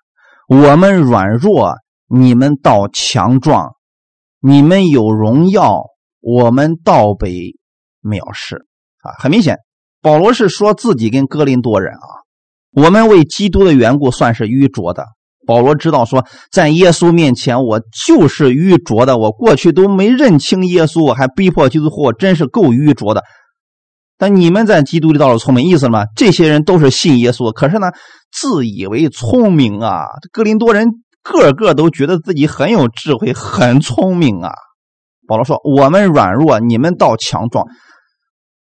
[0.47, 1.73] 我们软弱，
[2.07, 3.71] 你们倒强壮；
[4.39, 5.81] 你们有荣耀，
[6.21, 7.57] 我们倒被
[8.01, 8.55] 藐视。
[9.01, 9.57] 啊，很明显，
[10.01, 12.07] 保罗是说自己跟哥林多人啊，
[12.71, 15.03] 我们为基督的缘故算是愚拙的。
[15.45, 19.17] 保罗知道说，在耶稣面前，我就是愚拙的。
[19.17, 23.23] 我过去都没认清耶稣，我还逼迫基督徒，我真是够愚拙的。
[24.19, 26.03] 但你们在基督里倒是聪明，意思吗？
[26.13, 27.87] 这些人都是信耶稣，可是呢，
[28.33, 30.03] 自以为聪明啊。
[30.33, 30.89] 哥林多人
[31.23, 34.51] 个个都觉得自己很有智慧、很聪明啊。
[35.25, 37.65] 保罗说：“我们软弱，你们倒强壮。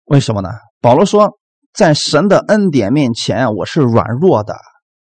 [0.06, 0.48] 为什么呢？”
[0.82, 1.38] 保罗说
[1.72, 4.56] ：“在神的恩典面前，我是软弱的，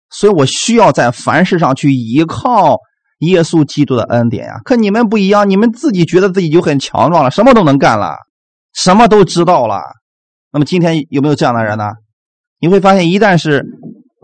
[0.08, 2.76] 所以我需要在凡事上去依靠
[3.18, 4.60] 耶稣基督的恩典呀。
[4.64, 8.14] 可你们不一样，你们自己觉得自己就很强壮了，什么都能干了，
[8.72, 9.80] 什么都知道了。
[10.52, 11.84] 那么今天有没有这样的人呢？
[12.60, 13.64] 你会发现，一旦是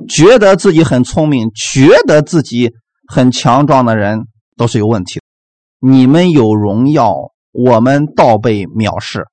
[0.09, 2.73] 觉得自己很聪明、觉得自己
[3.07, 5.89] 很强壮的人，都是有问题的。
[5.89, 7.15] 你们有荣耀，
[7.53, 9.25] 我们倒被藐视。”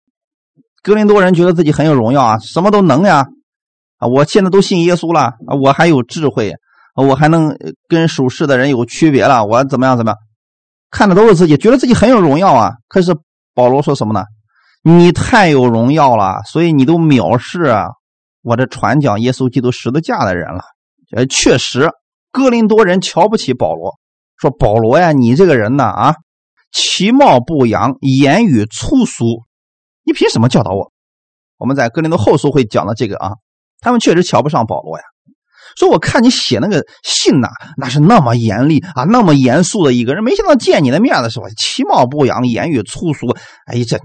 [0.83, 3.25] 格林多人觉得自己很有荣耀啊，什么都能呀，
[3.97, 6.53] 啊，我现在都信耶稣了啊，我还有智慧，
[6.95, 7.55] 我还能
[7.87, 10.17] 跟属世的人有区别了，我怎么样怎么样？
[10.89, 12.71] 看的都是自己，觉得自己很有荣耀啊。
[12.87, 13.15] 可是
[13.53, 14.23] 保罗说什么呢？
[14.83, 17.73] 你太有荣耀了，所以你都藐视
[18.41, 20.63] 我这传讲耶稣基督十字架的人了。
[21.15, 21.91] 呃，确实，
[22.31, 23.99] 哥林多人瞧不起保罗，
[24.37, 26.15] 说保罗呀，你这个人呢啊，
[26.71, 29.43] 其貌不扬，言语粗俗。
[30.03, 30.91] 你凭什么教导我？
[31.57, 33.33] 我们在哥林多后书会讲到这个啊，
[33.81, 35.03] 他们确实瞧不上保罗呀。
[35.77, 43.27] 说我看你写那个信呐，那是那么严厉啊，那么严肃的一个人，没想到见你的面的时候，其貌不扬，言语粗俗，
[43.67, 43.99] 哎，这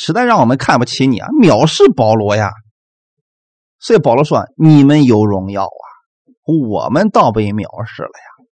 [0.00, 2.50] 实在让我们看不起你啊，藐视保罗呀。
[3.80, 5.86] 所以保罗说：“你们有荣耀啊，
[6.70, 8.46] 我们倒被藐视了呀。”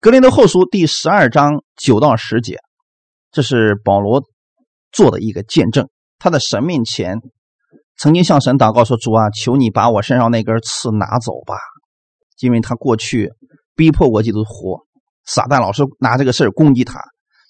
[0.00, 2.58] 格林的后书第十二章九到十节，
[3.30, 4.22] 这是保罗。
[4.90, 7.16] 做的一个见证，他在神面前
[7.96, 11.54] 曾经向神祷告说：“主啊，求你把我身上那根刺拿走吧，
[12.40, 13.32] 因为他过去
[13.74, 14.84] 逼迫我基督徒，
[15.24, 17.00] 撒旦老是拿这个事儿攻击他。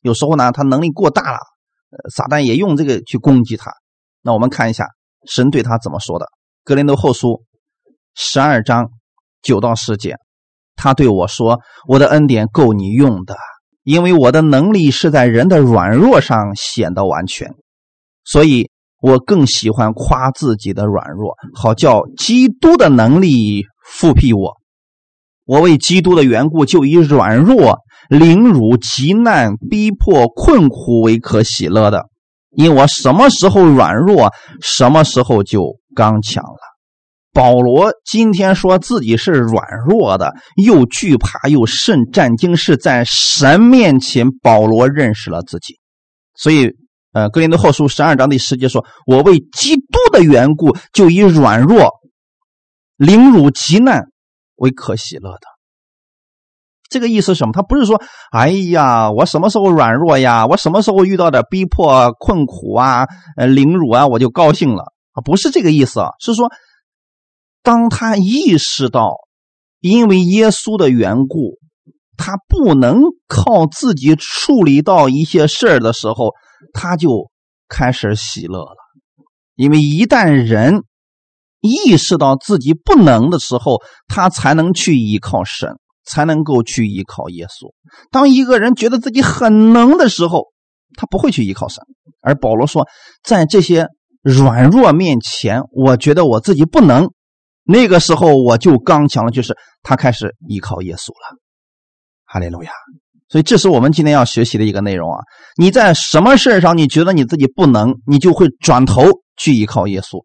[0.02, 1.38] 有时候呢，他能力过大了，
[2.14, 3.72] 撒旦也用这个去攻击他。
[4.22, 4.86] 那我们看一下
[5.26, 6.26] 神对他怎么说的，
[6.64, 7.28] 《格林多后书》
[8.14, 8.90] 十二章
[9.42, 10.16] 九到十节，
[10.76, 13.36] 他对我说：‘我的恩典够你用的。’”
[13.84, 17.52] 因为我的能力是在人的软弱上显得完全，
[18.22, 24.56] 所以我更喜欢夸自己的软弱，好叫基督的能力复辟我。
[25.44, 32.06] 我为基督的缘故，就以软弱、凌辱、极难、逼迫、困苦为可喜乐的，
[32.50, 36.58] 因我什么时候软弱，什么时候就刚强了。
[37.32, 45.78] 保罗今天说自己是软弱的，又惧怕又甚战惊，是在神面前，保罗认识了自己。
[46.34, 46.72] 所以，
[47.12, 51.90] 呃，格林多后书十二章第十节说：“我为基督的缘故，就以软弱、
[52.96, 54.08] 凌辱、极难
[54.56, 55.46] 为可喜乐的。”
[56.92, 57.52] 这个意思是什么？
[57.52, 58.00] 他不是说
[58.30, 60.46] ：“哎呀，我什么时候软弱呀？
[60.46, 66.52] 我什么时候遇到点逼迫、困苦啊、呃，凌辱啊，我就高兴了啊？”不是这个意思啊，是说。
[67.64, 69.14] 当他意识到，
[69.78, 71.60] 因为耶稣的缘故，
[72.16, 76.32] 他不能靠自己处理到一些事儿的时候，
[76.72, 77.30] 他就
[77.68, 78.74] 开始喜乐了。
[79.54, 80.82] 因为一旦人
[81.60, 87.72] 意识到自己不能的时候，他才能去依靠神，才能够去依靠耶稣。
[88.10, 90.52] 当一个人觉得自己很能的时候，
[90.96, 91.84] 他不会去依靠神。
[92.20, 92.86] 而保罗说，
[93.22, 93.88] 在这些
[94.22, 97.10] 软弱面前，我觉得我自己不能。
[97.64, 101.38] 那个时候我就刚强了，就是他开始依靠耶稣了，
[102.24, 102.70] 哈利路亚。
[103.28, 105.20] 所以这是我们今天要学习的一个内容啊！
[105.56, 109.04] 你在什么事上你觉得你自己不能，你就会转头
[109.38, 110.22] 去依靠耶稣。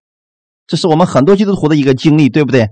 [0.65, 2.67] 这是我们很多基督徒的一个经历，对不对？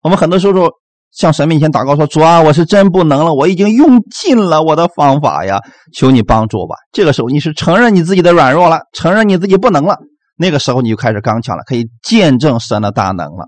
[0.00, 0.70] 我们很多时候
[1.12, 5.58] 向神面前祷告说：“主啊，我是真不能了，我已经用尽了我的方法呀，
[5.92, 9.96] 求你帮助吧。”这个时候你是承认你自己的软弱了，承认你自己不能了。
[10.36, 13.46] 那个时候你就开始刚强了，可以见证神的大能了。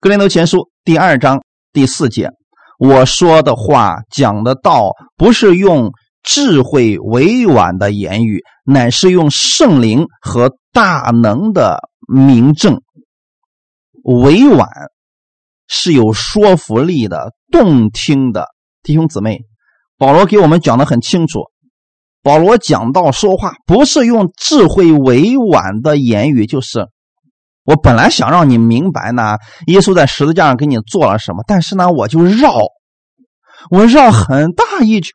[0.00, 2.30] 格林多前书第二章第四节，
[2.78, 5.90] 我说的话讲的道，不是用
[6.22, 12.80] 智慧委婉的言语，乃是用圣灵和大能的明证。
[14.04, 14.68] 委婉
[15.68, 18.48] 是有说服力的、动听的。
[18.82, 19.42] 弟兄姊妹，
[19.96, 21.44] 保罗给我们讲的很清楚。
[22.22, 26.88] 保罗讲到说话，不是用智慧委婉的言语，就是。
[27.64, 32.54] 我本来想让你明白呢，耶稣在十字架上给你做了什么，但是呢，我就绕，
[33.70, 35.12] 我绕很大一圈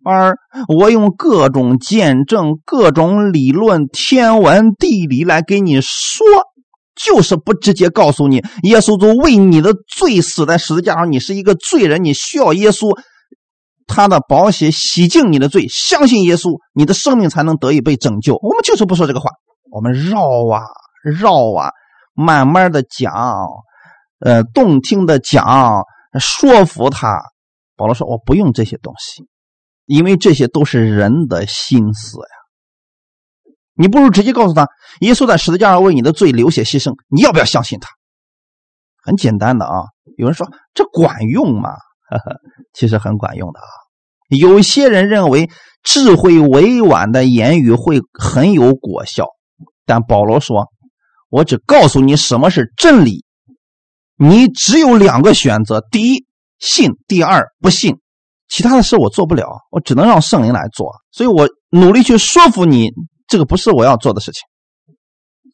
[0.68, 6.26] 我用各种见证、各种理论、天文地理来给你说，
[6.96, 12.98] 就是不直接告诉你，耶稣都为你的罪死在十字架上，你是一个罪人，你需要耶稣
[13.88, 18.36] 他的宝血洗净你的罪，相信耶稣，你的生命才能得以被拯救。
[18.36, 19.30] 我们就是不说这个话，
[19.72, 20.62] 我们绕啊
[21.04, 21.72] 绕啊。
[22.16, 23.12] 慢慢的讲，
[24.20, 25.84] 呃，动听的讲，
[26.20, 27.20] 说服他，
[27.76, 29.26] 保罗说：“我不用这些东西，
[29.88, 32.43] 因为这些都是人的心思呀。
[33.76, 34.68] 你不如直接告诉他，
[35.02, 37.90] 耶稣在十字架上为你的罪流血牺牲，你要不要相信他？
[39.04, 39.84] 很简单的啊。
[40.18, 41.72] 有人说这管用吗？
[42.10, 42.38] 呵呵，
[42.74, 43.66] 其实很管用的啊。
[44.30, 45.50] 有些人认为
[45.82, 49.28] 智慧委婉的言语会很有果效，
[49.86, 50.68] 但保罗说：
[51.30, 53.26] 我只告诉你什么是真理。”
[54.16, 56.26] 你只有两个选择：第一，
[56.60, 57.98] 信；第二，不信。
[58.48, 60.92] 其他的事我做不了，我只能让圣灵来做。
[61.12, 62.92] 所以我努力去说服你，
[63.34, 64.44] 这个不是我要做的事情。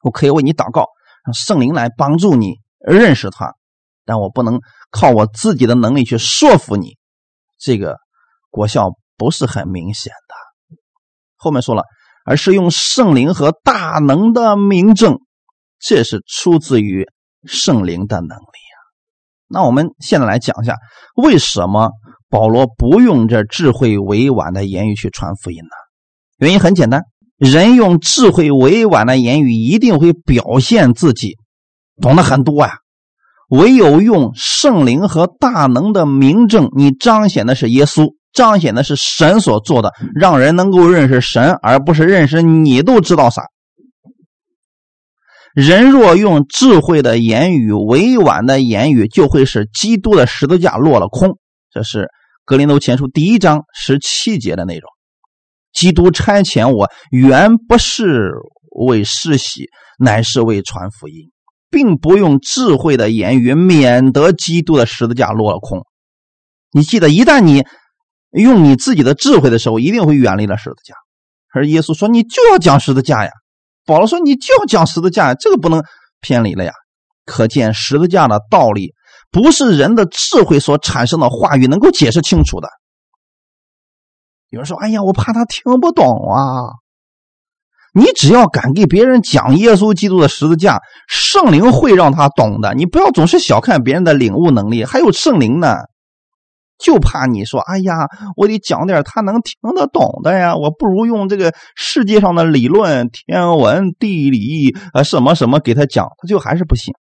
[0.04, 0.86] 我可以为你祷告，
[1.24, 3.54] 让圣灵来帮助你认识他，
[4.04, 4.60] 但我不能
[4.92, 6.98] 靠我自己的能力去说服你，
[7.58, 7.96] 这个
[8.50, 10.78] 果效不是很明显的。
[11.38, 11.84] 后面说了，
[12.26, 15.20] 而是用圣灵和大能的明证，
[15.80, 17.08] 这是出自于。
[17.46, 18.78] 圣灵的能力啊，
[19.48, 20.76] 那我们现在来讲一下，
[21.16, 21.92] 为什么
[22.28, 25.70] 保罗不用这智慧委婉的言语去传福音呢？
[26.40, 27.04] 原因很简单，
[27.40, 31.38] 人用智慧委婉的言语一定会表现自己
[32.02, 32.80] 懂得很多呀。
[33.50, 43.44] 唯有用圣灵和大能的明证，你彰显的是耶稣，彰显的是神所做的，让人能够认识神，而不是认识你都知道啥。
[45.56, 51.40] 人若用智慧的言语、委婉的言语，就会使基督的十字架落了空。
[51.72, 52.10] 这是
[52.46, 54.99] 格林都前书第一章十七节的内容。
[55.74, 58.32] 基督差遣我，原不是
[58.72, 59.68] 为世袭，
[60.00, 61.32] 乃是为传福音，
[61.70, 65.86] 并不用智慧的言语，免得基督的十字架落了空。
[66.72, 67.66] 你记得，一旦你
[68.32, 70.96] 用你自己的智慧的时候，一定会远离了十字架。
[71.52, 73.32] 而耶稣说：“你就要讲十字架呀。”
[73.86, 75.84] 保罗说：“你就要讲十字架呀，这个不能
[76.22, 76.72] 偏离了呀。
[77.26, 78.94] 可见十字架的道理
[79.32, 82.70] 不是人的智慧所产生的话语能够解释清楚的。”
[84.50, 86.80] 有人说：“哎呀，我怕他听不懂啊。”
[87.94, 92.76] 你只要敢给别人讲耶稣基督的十字架，圣灵会让他懂的。
[92.76, 95.76] 你不要总是小看别人的领悟能力，还有圣灵呢。
[96.78, 106.94] 就怕你说，哎呀，我得讲点他能听得懂的呀，我不如用这个世界上的理论、天文、地理啊什么什么给他讲，他就还是不信，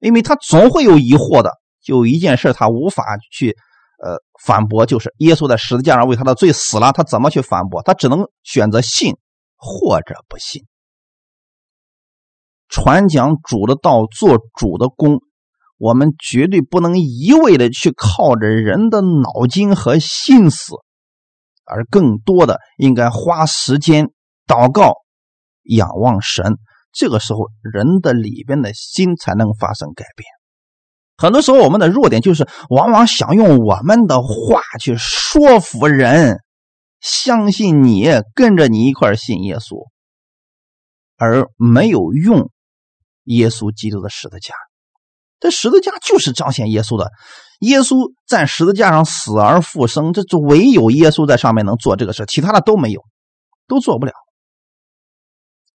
[0.00, 1.52] 因为他总会有疑惑的。
[1.84, 3.56] 就一件事，他无法去
[3.98, 7.82] 呃反驳，就是耶稣在十字架上为他的罪死了，他怎么去反驳？
[7.82, 9.14] 他只能选择信
[9.56, 10.64] 或者不信。
[12.68, 15.20] 传讲主的道，做主的功。
[15.78, 20.74] 我们绝对不能一味的去靠着人的脑筋和心思，
[21.64, 24.10] 而更多的应该花时间
[24.44, 24.94] 祷告、
[25.62, 26.58] 仰望神。
[26.92, 30.26] 这个时候，人的里边的心才能发生改变。
[31.18, 36.38] 很多时候，我们的弱点就是往往想用我们的话去说服人，
[37.00, 39.88] 相信你，跟着你一块信耶稣，
[41.16, 42.50] 而没有用
[43.24, 44.54] 耶稣基督的十字架。
[45.40, 47.10] 这十字架就是彰显耶稣的，
[47.60, 53.02] 耶稣在十字架上死而复生，这就唯有耶稣在上面能做这个事，其他的都没有，
[53.66, 54.12] 都做不了。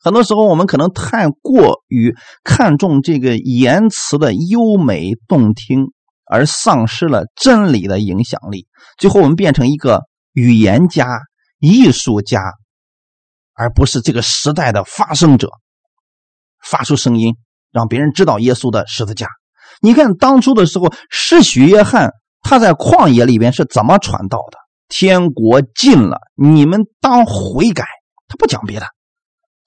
[0.02, 5.92] 很多时候，我们可能太过于看重这个言辞的优美动听，
[6.24, 8.66] 而丧失了真理的影响力。
[8.96, 11.06] 最后，我们变成一个语言家、
[11.58, 12.40] 艺术家，
[13.52, 15.50] 而不是这个时代的发声者，
[16.64, 17.36] 发出声音，
[17.70, 19.28] 让别人知道耶稣的十字架。
[19.82, 24.56] 你看，当初的时候，施许约翰他在旷野里边是怎么传道的？
[24.88, 27.84] 天国近了，你们当悔改。
[28.28, 28.86] 他不讲别的，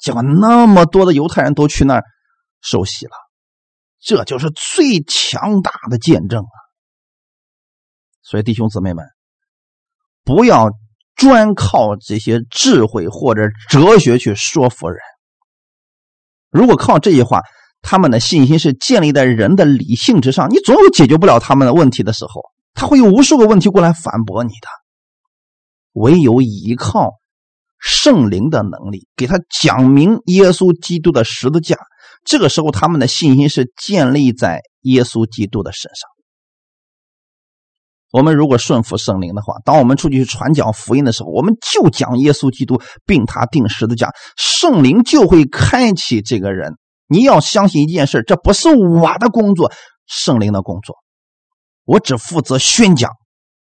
[0.04, 2.04] 结果那么多的犹太人都去那儿
[2.60, 3.14] 受洗了，
[4.02, 6.58] 这就是最强大的见证啊！
[8.22, 9.06] 所以弟兄姊妹们，
[10.26, 10.72] 不要
[11.16, 15.00] 专靠这些智慧或者哲学去说服人。
[16.50, 17.42] 如果靠这些话，
[17.82, 22.42] 他们的信心是建立在人的理性之上，你总有解决不了他们的问题的时候，
[22.74, 24.68] 他会有无数个问题过来反驳你的。
[25.94, 27.14] 唯有依靠
[27.84, 31.78] 圣灵的能力，给他讲明耶稣基督的十字架，
[32.24, 36.10] 这个时候他们的信心是建立在耶稣基督的身上。
[38.10, 46.78] 我们如果顺服圣灵的话，当我们出去传讲福音的时候，我们就讲耶稣基督，并他定十字架，圣灵就会开启这个人。
[47.08, 49.74] 你要相信一件事，这不是我的工作，
[50.08, 50.96] 圣灵的工作。
[51.84, 53.12] 我只负责宣讲，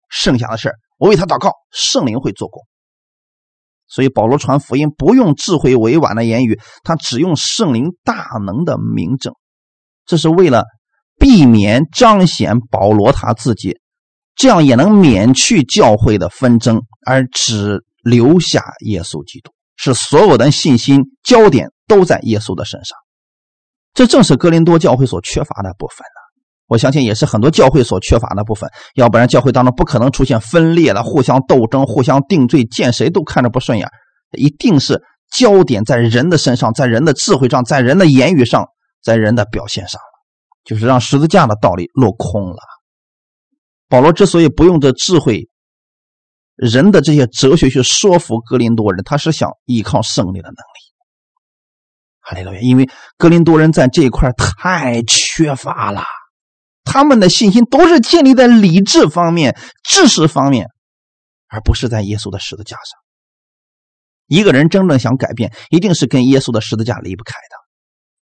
[0.09, 2.61] 剩下的事我为他祷告，圣灵会做工。
[3.91, 9.33] 所以保罗传福音不用智慧委婉的言语，他只用圣灵大能的明证，
[10.05, 10.63] 这是为了
[11.19, 13.77] 避免彰显保罗他自己
[14.33, 22.97] 这样也能免去教会的纷争，而只留下耶稣基督，使所有的信心焦点都在耶稣的身上。
[23.93, 26.20] 这正是哥林多教会所缺乏的部分呢。
[26.71, 33.89] 我相信也是很多教会所缺乏的部分，要不然教会当中不可能出现分裂了、互相斗争、互相定罪，见谁都看着不顺眼。
[34.37, 38.69] 一定是焦点在人的身上，在人的智慧上，在人的言语上，
[39.03, 39.99] 在人的表现上
[40.63, 42.59] 就是让十字架的道理落空了。
[43.89, 45.49] 保罗之所以不用这智慧、
[46.55, 50.81] 人的这些哲学去说服格林多人，他是想依靠胜利的能力。
[52.21, 52.61] 哈利路亚！
[52.61, 56.05] 因为格林多人在这一块太缺乏了，
[56.91, 60.67] 他们的信心都是建立在理智方面、知识方面，
[61.47, 62.99] 而不是在耶稣的十字架上。
[64.27, 67.55] 一个人真正想改变，一定是跟耶稣的十字架离不开的。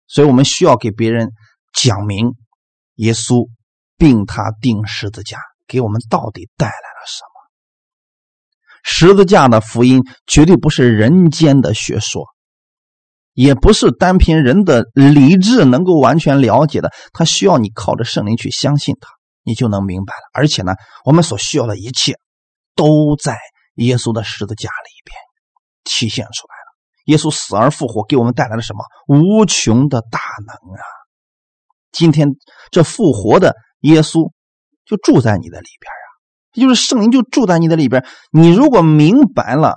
[0.08, 1.32] 所以我们需要给别人
[1.74, 2.36] 讲明
[2.96, 3.50] 耶稣。
[3.96, 7.36] 并他钉十字架，给我们到底带来了什么？
[8.84, 12.26] 十字架的福音绝对不是人间的学说，
[13.34, 16.92] 也不是单凭人的理智能够完全了解的。
[17.14, 19.10] 他需要你靠着圣灵去相信他，
[19.44, 20.22] 你就能明白了。
[20.34, 20.74] 而且呢，
[21.06, 22.16] 我们所需要的一切
[22.76, 23.38] 都在
[23.76, 25.16] 耶稣的十字架里边
[25.84, 26.64] 体现出来了。
[27.06, 28.86] 耶稣死而复活，给我们带来了什么？
[29.08, 30.86] 无穷的大能啊！
[31.92, 32.30] 今天
[32.72, 33.56] 这复活的。
[33.82, 34.32] 耶稣
[34.86, 36.08] 就住在你的里边啊，
[36.54, 38.06] 就是圣灵就住在你的里边。
[38.32, 39.74] 你如果明白了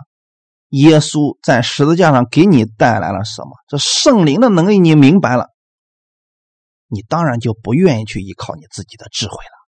[0.77, 5.49] 耶稣在十字架上给你带来了什么，这圣灵的能力你明白了，
[6.89, 9.69] 你当然就不愿意去依靠你自己的智慧了，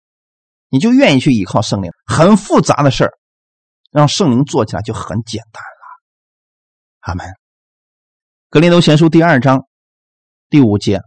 [0.69, 1.91] 你就愿意去依靠圣灵。
[2.05, 3.13] 很复杂的事儿，
[3.91, 6.01] 让圣灵做起来就很简单了。
[6.99, 7.25] 阿门。
[8.49, 9.65] 格林多前书第二章
[10.49, 11.01] 第五节，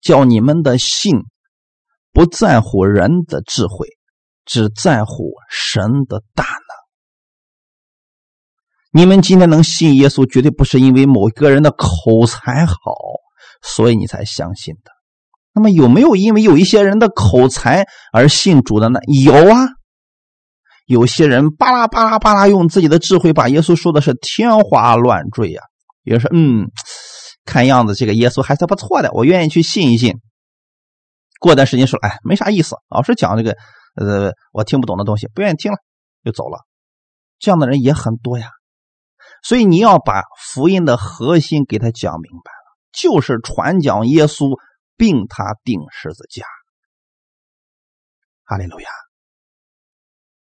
[0.00, 1.24] 叫你们的信。
[2.12, 3.86] 不在乎人的智慧，
[4.44, 6.79] 只在乎神的大能。
[8.92, 12.74] 你们今天能信耶稣，绝对不是因为某一个人的口才好，
[13.62, 14.90] 所以你才相信的。
[15.52, 19.00] 那么有没有因为有一些人的口才而信主的呢？
[19.06, 19.68] 有啊，
[20.86, 25.62] 有些人巴拉巴拉巴拉用自己的智慧把耶稣说的是天花乱坠呀。
[26.02, 26.70] 有人说：“嗯，
[27.44, 30.14] 看样子这个耶稣还是不错的，我愿意去信一信。”
[31.38, 33.56] 过段时间说，哎，没啥意思，老是讲这个，
[33.94, 35.78] 呃，我听不懂的东西，不愿意听了，
[36.24, 36.58] 就走了。
[37.38, 38.48] 这样的人也很多呀。
[39.42, 44.58] 所以你要把福音的核心给他讲明白了，就是传讲耶稣，
[44.96, 46.44] 并他钉十字架。
[48.44, 48.88] 哈利路亚！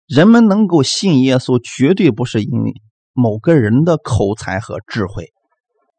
[0.08, 2.74] 人们能够信耶稣，绝对不是因为
[3.14, 5.32] 某个人的口才和智慧，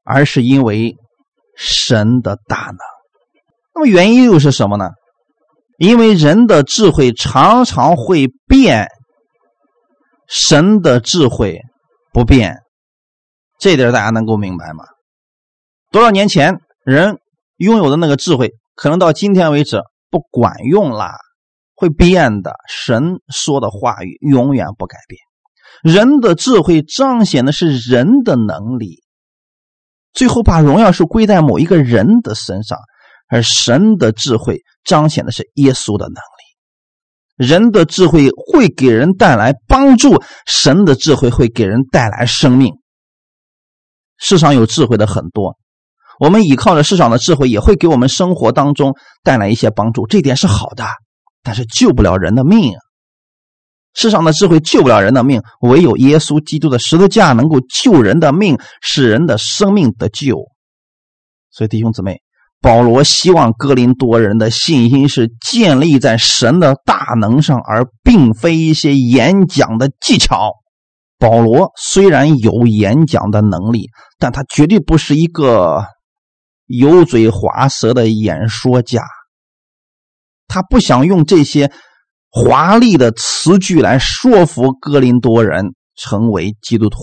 [0.05, 0.95] 而是因为
[1.57, 2.79] 神的大能。
[3.75, 4.91] 那么原因又是什么呢？
[5.79, 8.89] 因为人的智慧常常会变，
[10.29, 11.61] 神的智慧
[12.13, 12.63] 不变，
[13.59, 14.85] 这点大家能够明白吗？
[15.91, 17.19] 多少年前人
[17.57, 21.17] 拥有的那个智慧，可能到今天为止不管用啦，
[21.75, 22.55] 会变的。
[22.69, 25.19] 神说的话语永远不改变。
[25.83, 29.03] 人的智慧彰显的是人的能力，
[30.13, 32.79] 最后把荣耀是归在某一个人的身上。
[33.29, 42.73] 而神的智慧彰显的是耶稣的能力，人的智慧会给人带来帮助，神的智慧会给人带来生命。
[44.19, 45.57] 世上有智慧的很多，
[46.19, 50.85] 我们依靠着世上的智慧，也会给我们生活当中带来一些帮助，这点是好的，
[51.43, 52.75] 但是救不了人的命。
[53.95, 60.37] 世上的智慧救不了人的命，唯有耶稣基督的十字架能够救人的命，使人的生命得救。
[61.51, 62.21] 所以弟兄姊妹。
[62.63, 70.53] 保罗希望哥林多人的信心是建立在神的大能上，而并非一些演讲的技巧。
[71.19, 75.85] 保罗虽然有演讲的能力，但他绝对不是一个
[76.67, 79.03] 油嘴滑舌的演说家。
[80.47, 81.73] 他不想用这些
[82.31, 86.99] 华丽的词句来说服哥林多人成为基督徒。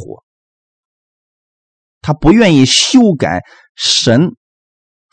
[2.01, 3.41] 他不愿意修改
[3.75, 4.35] 神。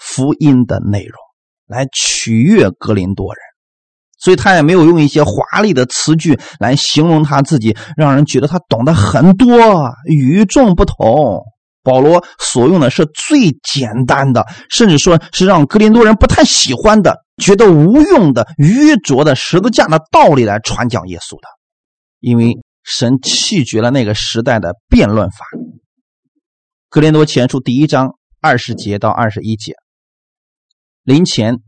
[0.02, 1.14] 福音的内容
[1.66, 3.42] 来取悦格林多人，
[4.20, 11.42] 所以他也没有用一些华丽的词句来形容他自己，让人觉得他懂得很多、与众不同。
[11.82, 21.48] 保罗所用的是最简单的，甚至说是让格林多人不太喜欢的、觉得无用的、愚拙的十字架的道理来传讲耶稣的，
[22.20, 25.46] 因为神弃绝了那个时代的辩论法。
[26.90, 28.10] 格林多前书第一章
[28.42, 29.72] 二十节到二十一节。
[31.02, 31.60] 临前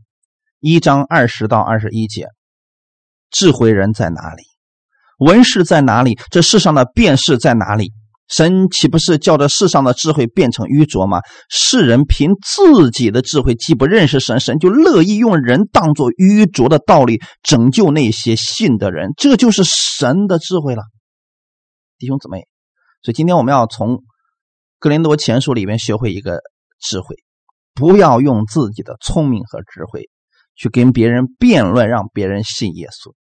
[0.59, 2.27] 一章二十到二十一节，
[3.33, 4.43] 智慧人在哪里？
[5.17, 6.17] 文士在哪里？
[6.31, 7.91] 这世上的辨识在哪里？
[8.29, 11.19] 神岂不是叫这世上的智慧变成愚拙吗？
[11.49, 20.83] 世人凭自己的智慧既不认识神，神就乐意用人当作愚拙的道理拯救那些信的人，这就是神的智慧了，
[21.99, 22.47] 弟兄姊妹。
[23.01, 24.01] 所以今天我们要从
[24.79, 26.39] 格林多前书里面学会一个
[26.79, 27.17] 智慧，
[27.73, 30.09] 不要用自己的聪明和智慧
[30.55, 33.13] 去跟别人辩论，让别人信耶稣，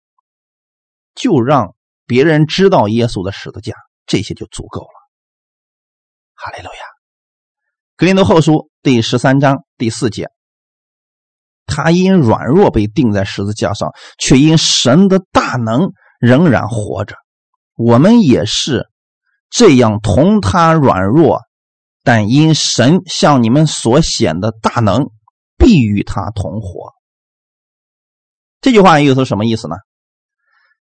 [1.14, 1.74] 就让
[2.06, 3.74] 别人知道耶稣的十字架，
[4.06, 4.88] 这些就足够了。
[6.34, 6.80] 哈利路亚，
[7.96, 10.30] 格林多后书第十三章第四节，
[11.66, 17.16] 他因软弱被钉在十字架上，却因神的大能仍然活着。
[17.74, 18.88] 我们也是
[19.50, 21.42] 这样同他软弱，
[22.02, 25.10] 但因神向你们所显的大能，
[25.58, 26.92] 必与他同活。
[28.62, 29.76] 这句话意思什么意思呢？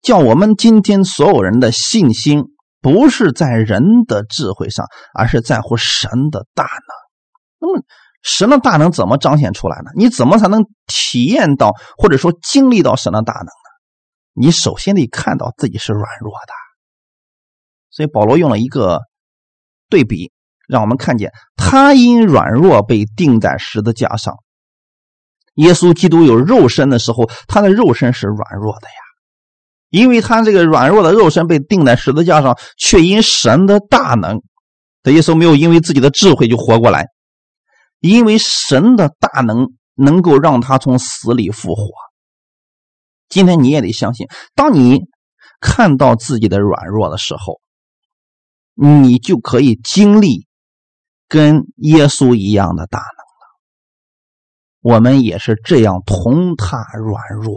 [0.03, 2.45] 叫我们今天所有人的信心。
[2.83, 6.71] 不是在人的智慧上，而是在乎神的大能。
[7.59, 7.83] 那么，
[8.23, 9.91] 神的大能怎么彰显出来呢？
[9.97, 13.51] 你怎么才能体验到，或者说经历到神的大能呢？
[14.35, 16.53] 你首先得看到自己是软弱的。
[17.91, 19.01] 所以保罗用了一个
[19.89, 20.31] 对比，
[20.69, 24.37] 让我们看见他因软弱被钉在十字架上。
[25.55, 29.06] 耶稣基督有肉身的时候，他的肉身是软弱的呀。
[29.97, 34.43] 因为他这个软弱的肉身被钉在十字架上，却因神的大能，
[35.03, 37.07] 这耶稣没有因为自己的智慧就活过来，
[38.01, 41.87] 因为神的大能能够让他从死里复活。
[43.31, 45.01] 今天你也得相信，当你
[45.63, 47.63] 看到自己的软弱的时候，
[48.75, 50.47] 你就可以经历
[51.27, 54.97] 跟耶稣一样的大能了。
[54.97, 57.57] 我们也是这样同他软弱。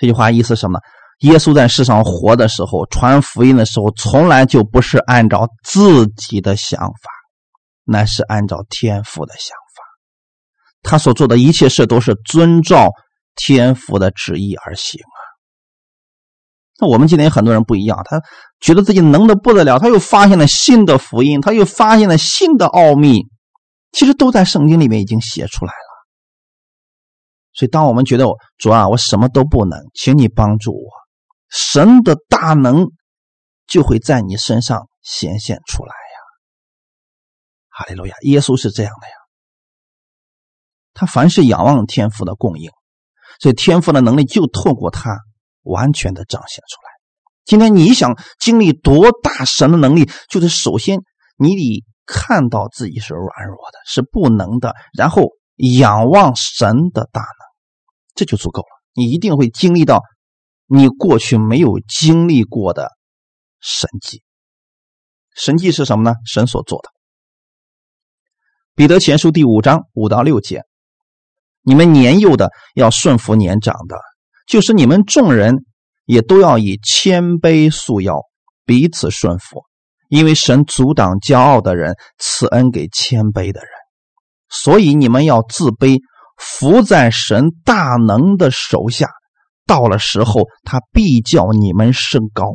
[0.00, 0.80] 这句话意思什么？
[1.18, 7.10] 耶稣在世上活的时候，传福音的时候，从来就不是按照自己的想法，
[7.84, 9.82] 那是按照天父的想法。
[10.82, 12.88] 他所做的一切事都是遵照
[13.36, 15.20] 天父的旨意而行啊。
[16.80, 18.22] 那我们今天有很多人不一样，他
[18.58, 23.26] 觉得自己能的不得了，他又发现了新的福音，他又发现了新的奥秘，
[23.92, 25.89] 其实都在圣经里面已经写出来了。
[27.52, 28.26] 所以，当我们觉得
[28.58, 30.90] 主啊，我什么都不能，请你帮助我，
[31.50, 32.86] 神的大能
[33.66, 36.16] 就会在你身上显现出来呀！
[37.68, 38.14] 哈利路亚！
[38.22, 39.14] 耶稣是这样的呀，
[40.94, 42.70] 他凡是仰望天赋的供应，
[43.40, 45.18] 所以天赋的能力就透过他
[45.62, 46.90] 完全的彰显出来。
[47.44, 51.00] 今天你想经历多大神的能力，就是首先
[51.36, 55.30] 你得看到自己是软弱的，是不能的，然后
[55.68, 57.28] 仰望神的大能。
[58.14, 60.02] 这就足够了，你一定会经历到
[60.66, 62.90] 你过去没有经历过的
[63.60, 64.22] 神迹。
[65.34, 66.16] 神迹是什么呢？
[66.26, 66.90] 神所做的。
[68.74, 70.64] 彼得前书第五章五到六节：
[71.62, 73.96] 你们年幼的要顺服年长的，
[74.46, 75.64] 就是你们众人
[76.04, 78.22] 也都要以谦卑束腰，
[78.64, 79.64] 彼此顺服，
[80.08, 83.70] 因为神阻挡骄傲的人，赐恩给谦卑的人。
[84.50, 86.00] 所以你们要自卑。
[86.42, 89.10] 伏在神大能的手下，
[89.66, 92.54] 到了时候，他必叫你们升高。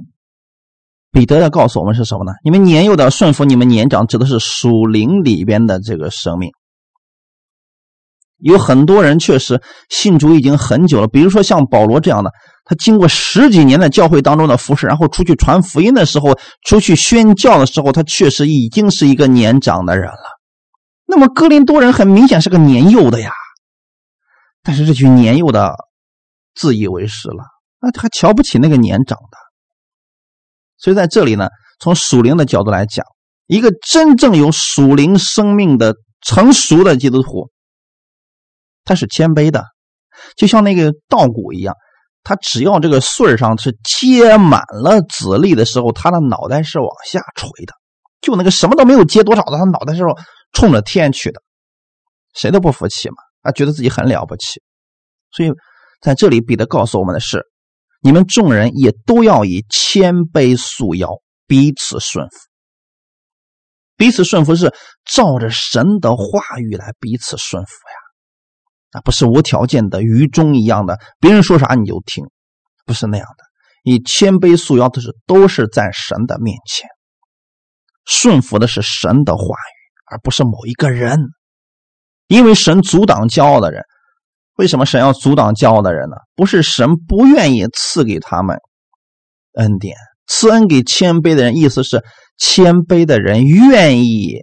[1.12, 2.32] 彼得要告诉我们是什么呢？
[2.44, 6.50] 你们年幼的顺服你们年长，指的是属灵里边的这个生命。
[8.40, 12.32] 有很多人确实信主已经很久了，比如说像保罗这样的，
[12.64, 20.35] 他经过十几年的教会当中的服侍，然后出去传福音的时候，出去宣教的时候，他确实已经是一个年长的人了。
[21.06, 23.32] 那么哥林多人很明显是个年幼的呀。
[24.64, 25.76] 但是这群年幼的
[26.56, 27.44] 自以为是了，
[27.80, 29.38] 那他瞧不起那个年长的。
[30.78, 31.50] 所以在这里呢，
[31.80, 33.06] 从属灵的角度来讲，
[33.46, 37.52] 一个真正有属灵生命的成熟的基督徒，
[38.84, 39.64] 他是谦卑的，
[40.36, 41.76] 就像那个稻谷一样，
[42.24, 47.74] 他只要这个穗上是结满了籽粒的时候，他的脑袋是往下垂的；
[48.20, 50.04] 就那个什么都没有结多少的，他脑袋是
[50.56, 51.44] 冲着天去的，
[52.34, 53.18] 谁都不服气嘛。
[53.44, 54.64] 他觉得自己很了不起，
[55.30, 55.52] 所以
[56.02, 57.46] 在这里，彼得告诉我们的是：
[58.02, 62.36] 你们众人也都要以谦卑束腰，彼此顺服。
[63.98, 64.74] 彼此顺服是
[65.06, 72.26] 照着神的话语来彼此顺服呀，啊，不是无条件的愚忠一样的，别人说啥你就听，
[72.86, 73.44] 不是那样的。
[73.84, 76.90] 以谦卑束腰，都是都是在神的面前
[78.06, 79.75] 顺服的是神的话语，
[80.06, 81.20] 而不是某一个人。
[82.28, 83.84] 因为神阻挡骄傲的人，
[84.56, 86.16] 为什么神要阻挡骄傲的人呢？
[86.36, 88.58] 不是神不愿意赐给他们
[89.54, 89.96] 恩典，
[90.26, 92.04] 赐恩给谦卑的人，意思是
[92.38, 94.40] 谦卑的人愿意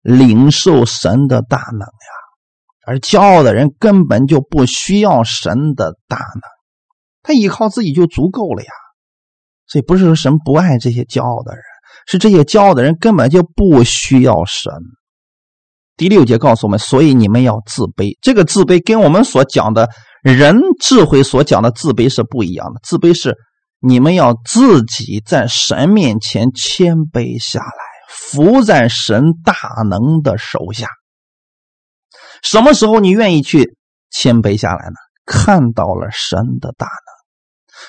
[0.00, 2.16] 领受神的大能呀。
[2.86, 6.40] 而骄傲的人根本就不需要神的大能，
[7.22, 8.70] 他依靠自己就足够了呀。
[9.66, 11.62] 所以不是说神不爱这些骄傲的人，
[12.06, 14.72] 是这些骄傲的人根本就不需要神。
[15.96, 18.18] 第六节告诉我们，所以你们要自卑。
[18.20, 19.88] 这个自卑跟我们所讲的
[20.22, 22.80] 人智慧所讲的自卑是不一样的。
[22.82, 23.34] 自卑是
[23.80, 27.66] 你们要自己在神面前谦卑下来，
[28.10, 29.54] 服在神大
[29.88, 30.88] 能的手下。
[32.42, 33.76] 什么时候你愿意去
[34.10, 34.96] 谦卑下来呢？
[35.24, 37.16] 看到了神的大能。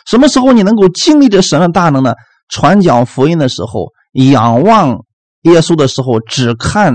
[0.06, 2.14] 什么时候你能够经历着神的大能呢？
[2.50, 5.02] 传讲福音的时候，仰望
[5.42, 6.94] 耶稣的时候，只看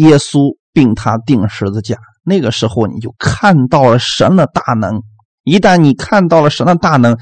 [0.00, 1.96] 耶稣并他定十字架。
[2.24, 5.02] 那个时候你就看到了神的大能。
[5.44, 7.16] 一旦你看到了神的大能，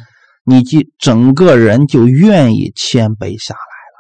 [0.45, 3.99] 你就整个人就愿意谦卑下来了。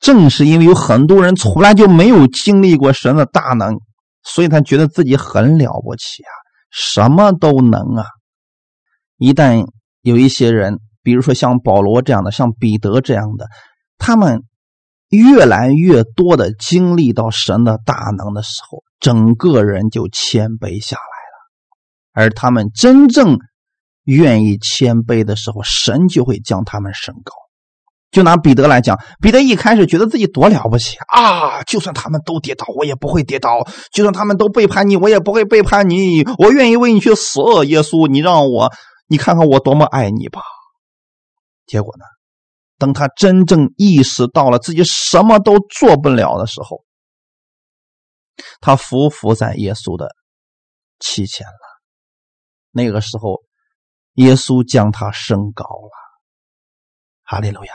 [0.00, 3.78] 正是因为有很多人从来就没有经历过神的大能。
[4.26, 6.32] 所以他觉得自己很了不起啊，
[6.70, 8.06] 什么都能啊。
[9.18, 9.66] 一旦
[10.00, 13.46] 有一些人，比如说像保罗这样的，像彼得这样的，
[13.98, 14.42] 他们
[15.14, 22.26] 越来越多的经历到神的大能的时候，整个人就谦卑下来了。
[22.26, 23.38] 而他们真正
[24.04, 27.32] 愿意谦卑的时候，神就会将他们升高。
[28.10, 31.64] 就拿彼得来讲，彼得一开始觉得自己多了不起啊！
[31.64, 36.22] 就算他们都跌倒，我也不会跌倒；就算他们都背叛你，我也不会背叛你。
[36.38, 38.70] 我愿意为你去死，耶稣，你让我，
[39.08, 40.42] 你看看我多么爱你吧。
[41.66, 42.04] 结果呢，
[42.78, 46.84] 等他真正意识到了自己什么都做不了的时候，
[48.60, 50.14] 他伏伏在耶稣的
[51.00, 51.52] 膝前了。
[52.70, 53.42] 那个时候，
[54.14, 55.90] 耶稣将他升高了。
[57.22, 57.72] 哈利路亚。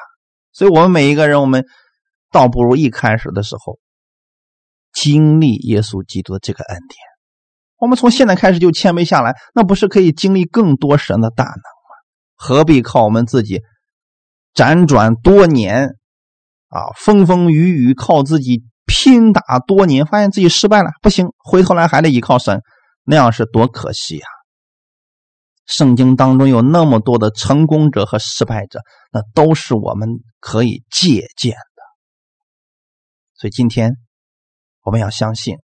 [0.52, 1.66] 所以，我们每一个人，我们
[2.32, 3.80] 倒不如一开始的时候
[4.92, 6.98] 经历耶稣基督的这个恩典。
[7.78, 11.96] 我们从现在开始就谦卑下来，那不是可以经历更多神的大能吗？
[12.36, 13.62] 何必靠我们自己
[14.54, 15.90] 辗转多年
[16.68, 22.62] 啊，风风雨雨，靠自己拼打多年，发现自己失败了，不行，回头来还得依靠神，
[23.04, 24.28] 那样是多可惜呀！
[25.66, 28.82] 圣经当中有那么多的成功者和失败者，
[29.12, 31.84] 那都是我们可以借鉴的。
[33.36, 33.94] 所以今天
[34.84, 35.58] 我们要相信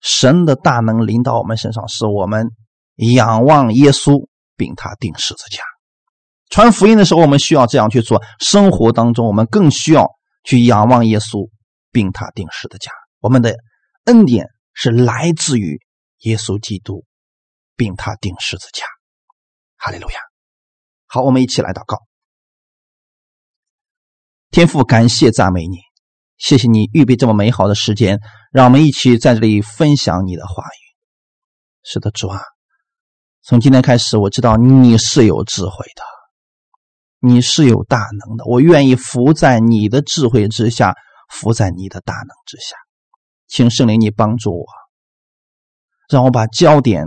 [0.00, 2.50] 神的大能临到我们身上，是我们
[2.96, 5.62] 仰望耶稣，并他定十字架。
[6.52, 10.08] 传福音的时候，我们需要这样去做；生活当中，我们更需要
[10.44, 11.50] 去仰望耶稣，
[11.90, 12.92] 并他定十字架。
[13.18, 13.56] 我们的
[14.04, 15.80] 恩典是来自于
[16.20, 17.04] 耶稣基督。
[17.74, 18.84] 并他定十字架，
[19.76, 20.20] 哈利路亚！
[21.06, 21.98] 好，我们一起来祷告。
[24.50, 25.78] 天父，感谢赞美你，
[26.36, 28.20] 谢谢你预备这么美好的时间，
[28.52, 30.84] 让我们一起在这里分享你的话语。
[31.82, 32.40] 是的，主啊，
[33.42, 36.04] 从今天开始，我知道你是有智慧的，
[37.22, 38.44] 你是有大能的。
[38.44, 40.94] 我愿意伏在你的智慧之下，
[41.30, 42.76] 伏在你的大能之下。
[43.46, 44.66] 请圣灵你帮助我，
[46.10, 47.06] 让我把焦点。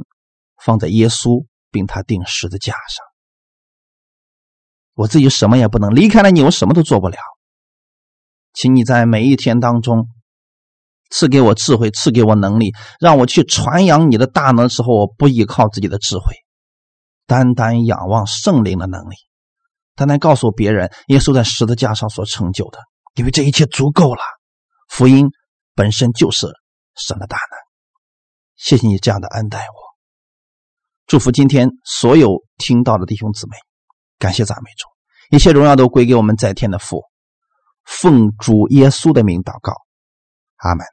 [0.64, 3.06] 放在耶稣，并他钉十字架上。
[4.96, 7.18] 我自己什么也不能，离开了你，我什么都做不了。
[8.54, 10.08] 请你在每一天当中
[11.12, 16.34] 赐给我智慧，赐给我能力，让我去传扬你的大能的时候，我不依靠自己的智慧，
[17.28, 19.16] 单单仰望圣灵的能力，
[19.96, 22.80] 单单告诉别人耶稣在十字架上所成就的，
[23.16, 24.22] 因为这一切足够了。
[24.90, 25.30] 福音
[25.74, 26.48] 本身就是
[26.96, 27.58] 神的大能。
[28.56, 29.86] 谢谢你这样的恩待我。
[31.08, 33.56] 祝福今天所有听到的弟兄姊妹，
[34.18, 37.04] 感谢赞美主，一切荣耀都归给我们在天的父，
[37.84, 39.74] 奉主耶稣的名祷告，
[40.58, 40.86] 阿门。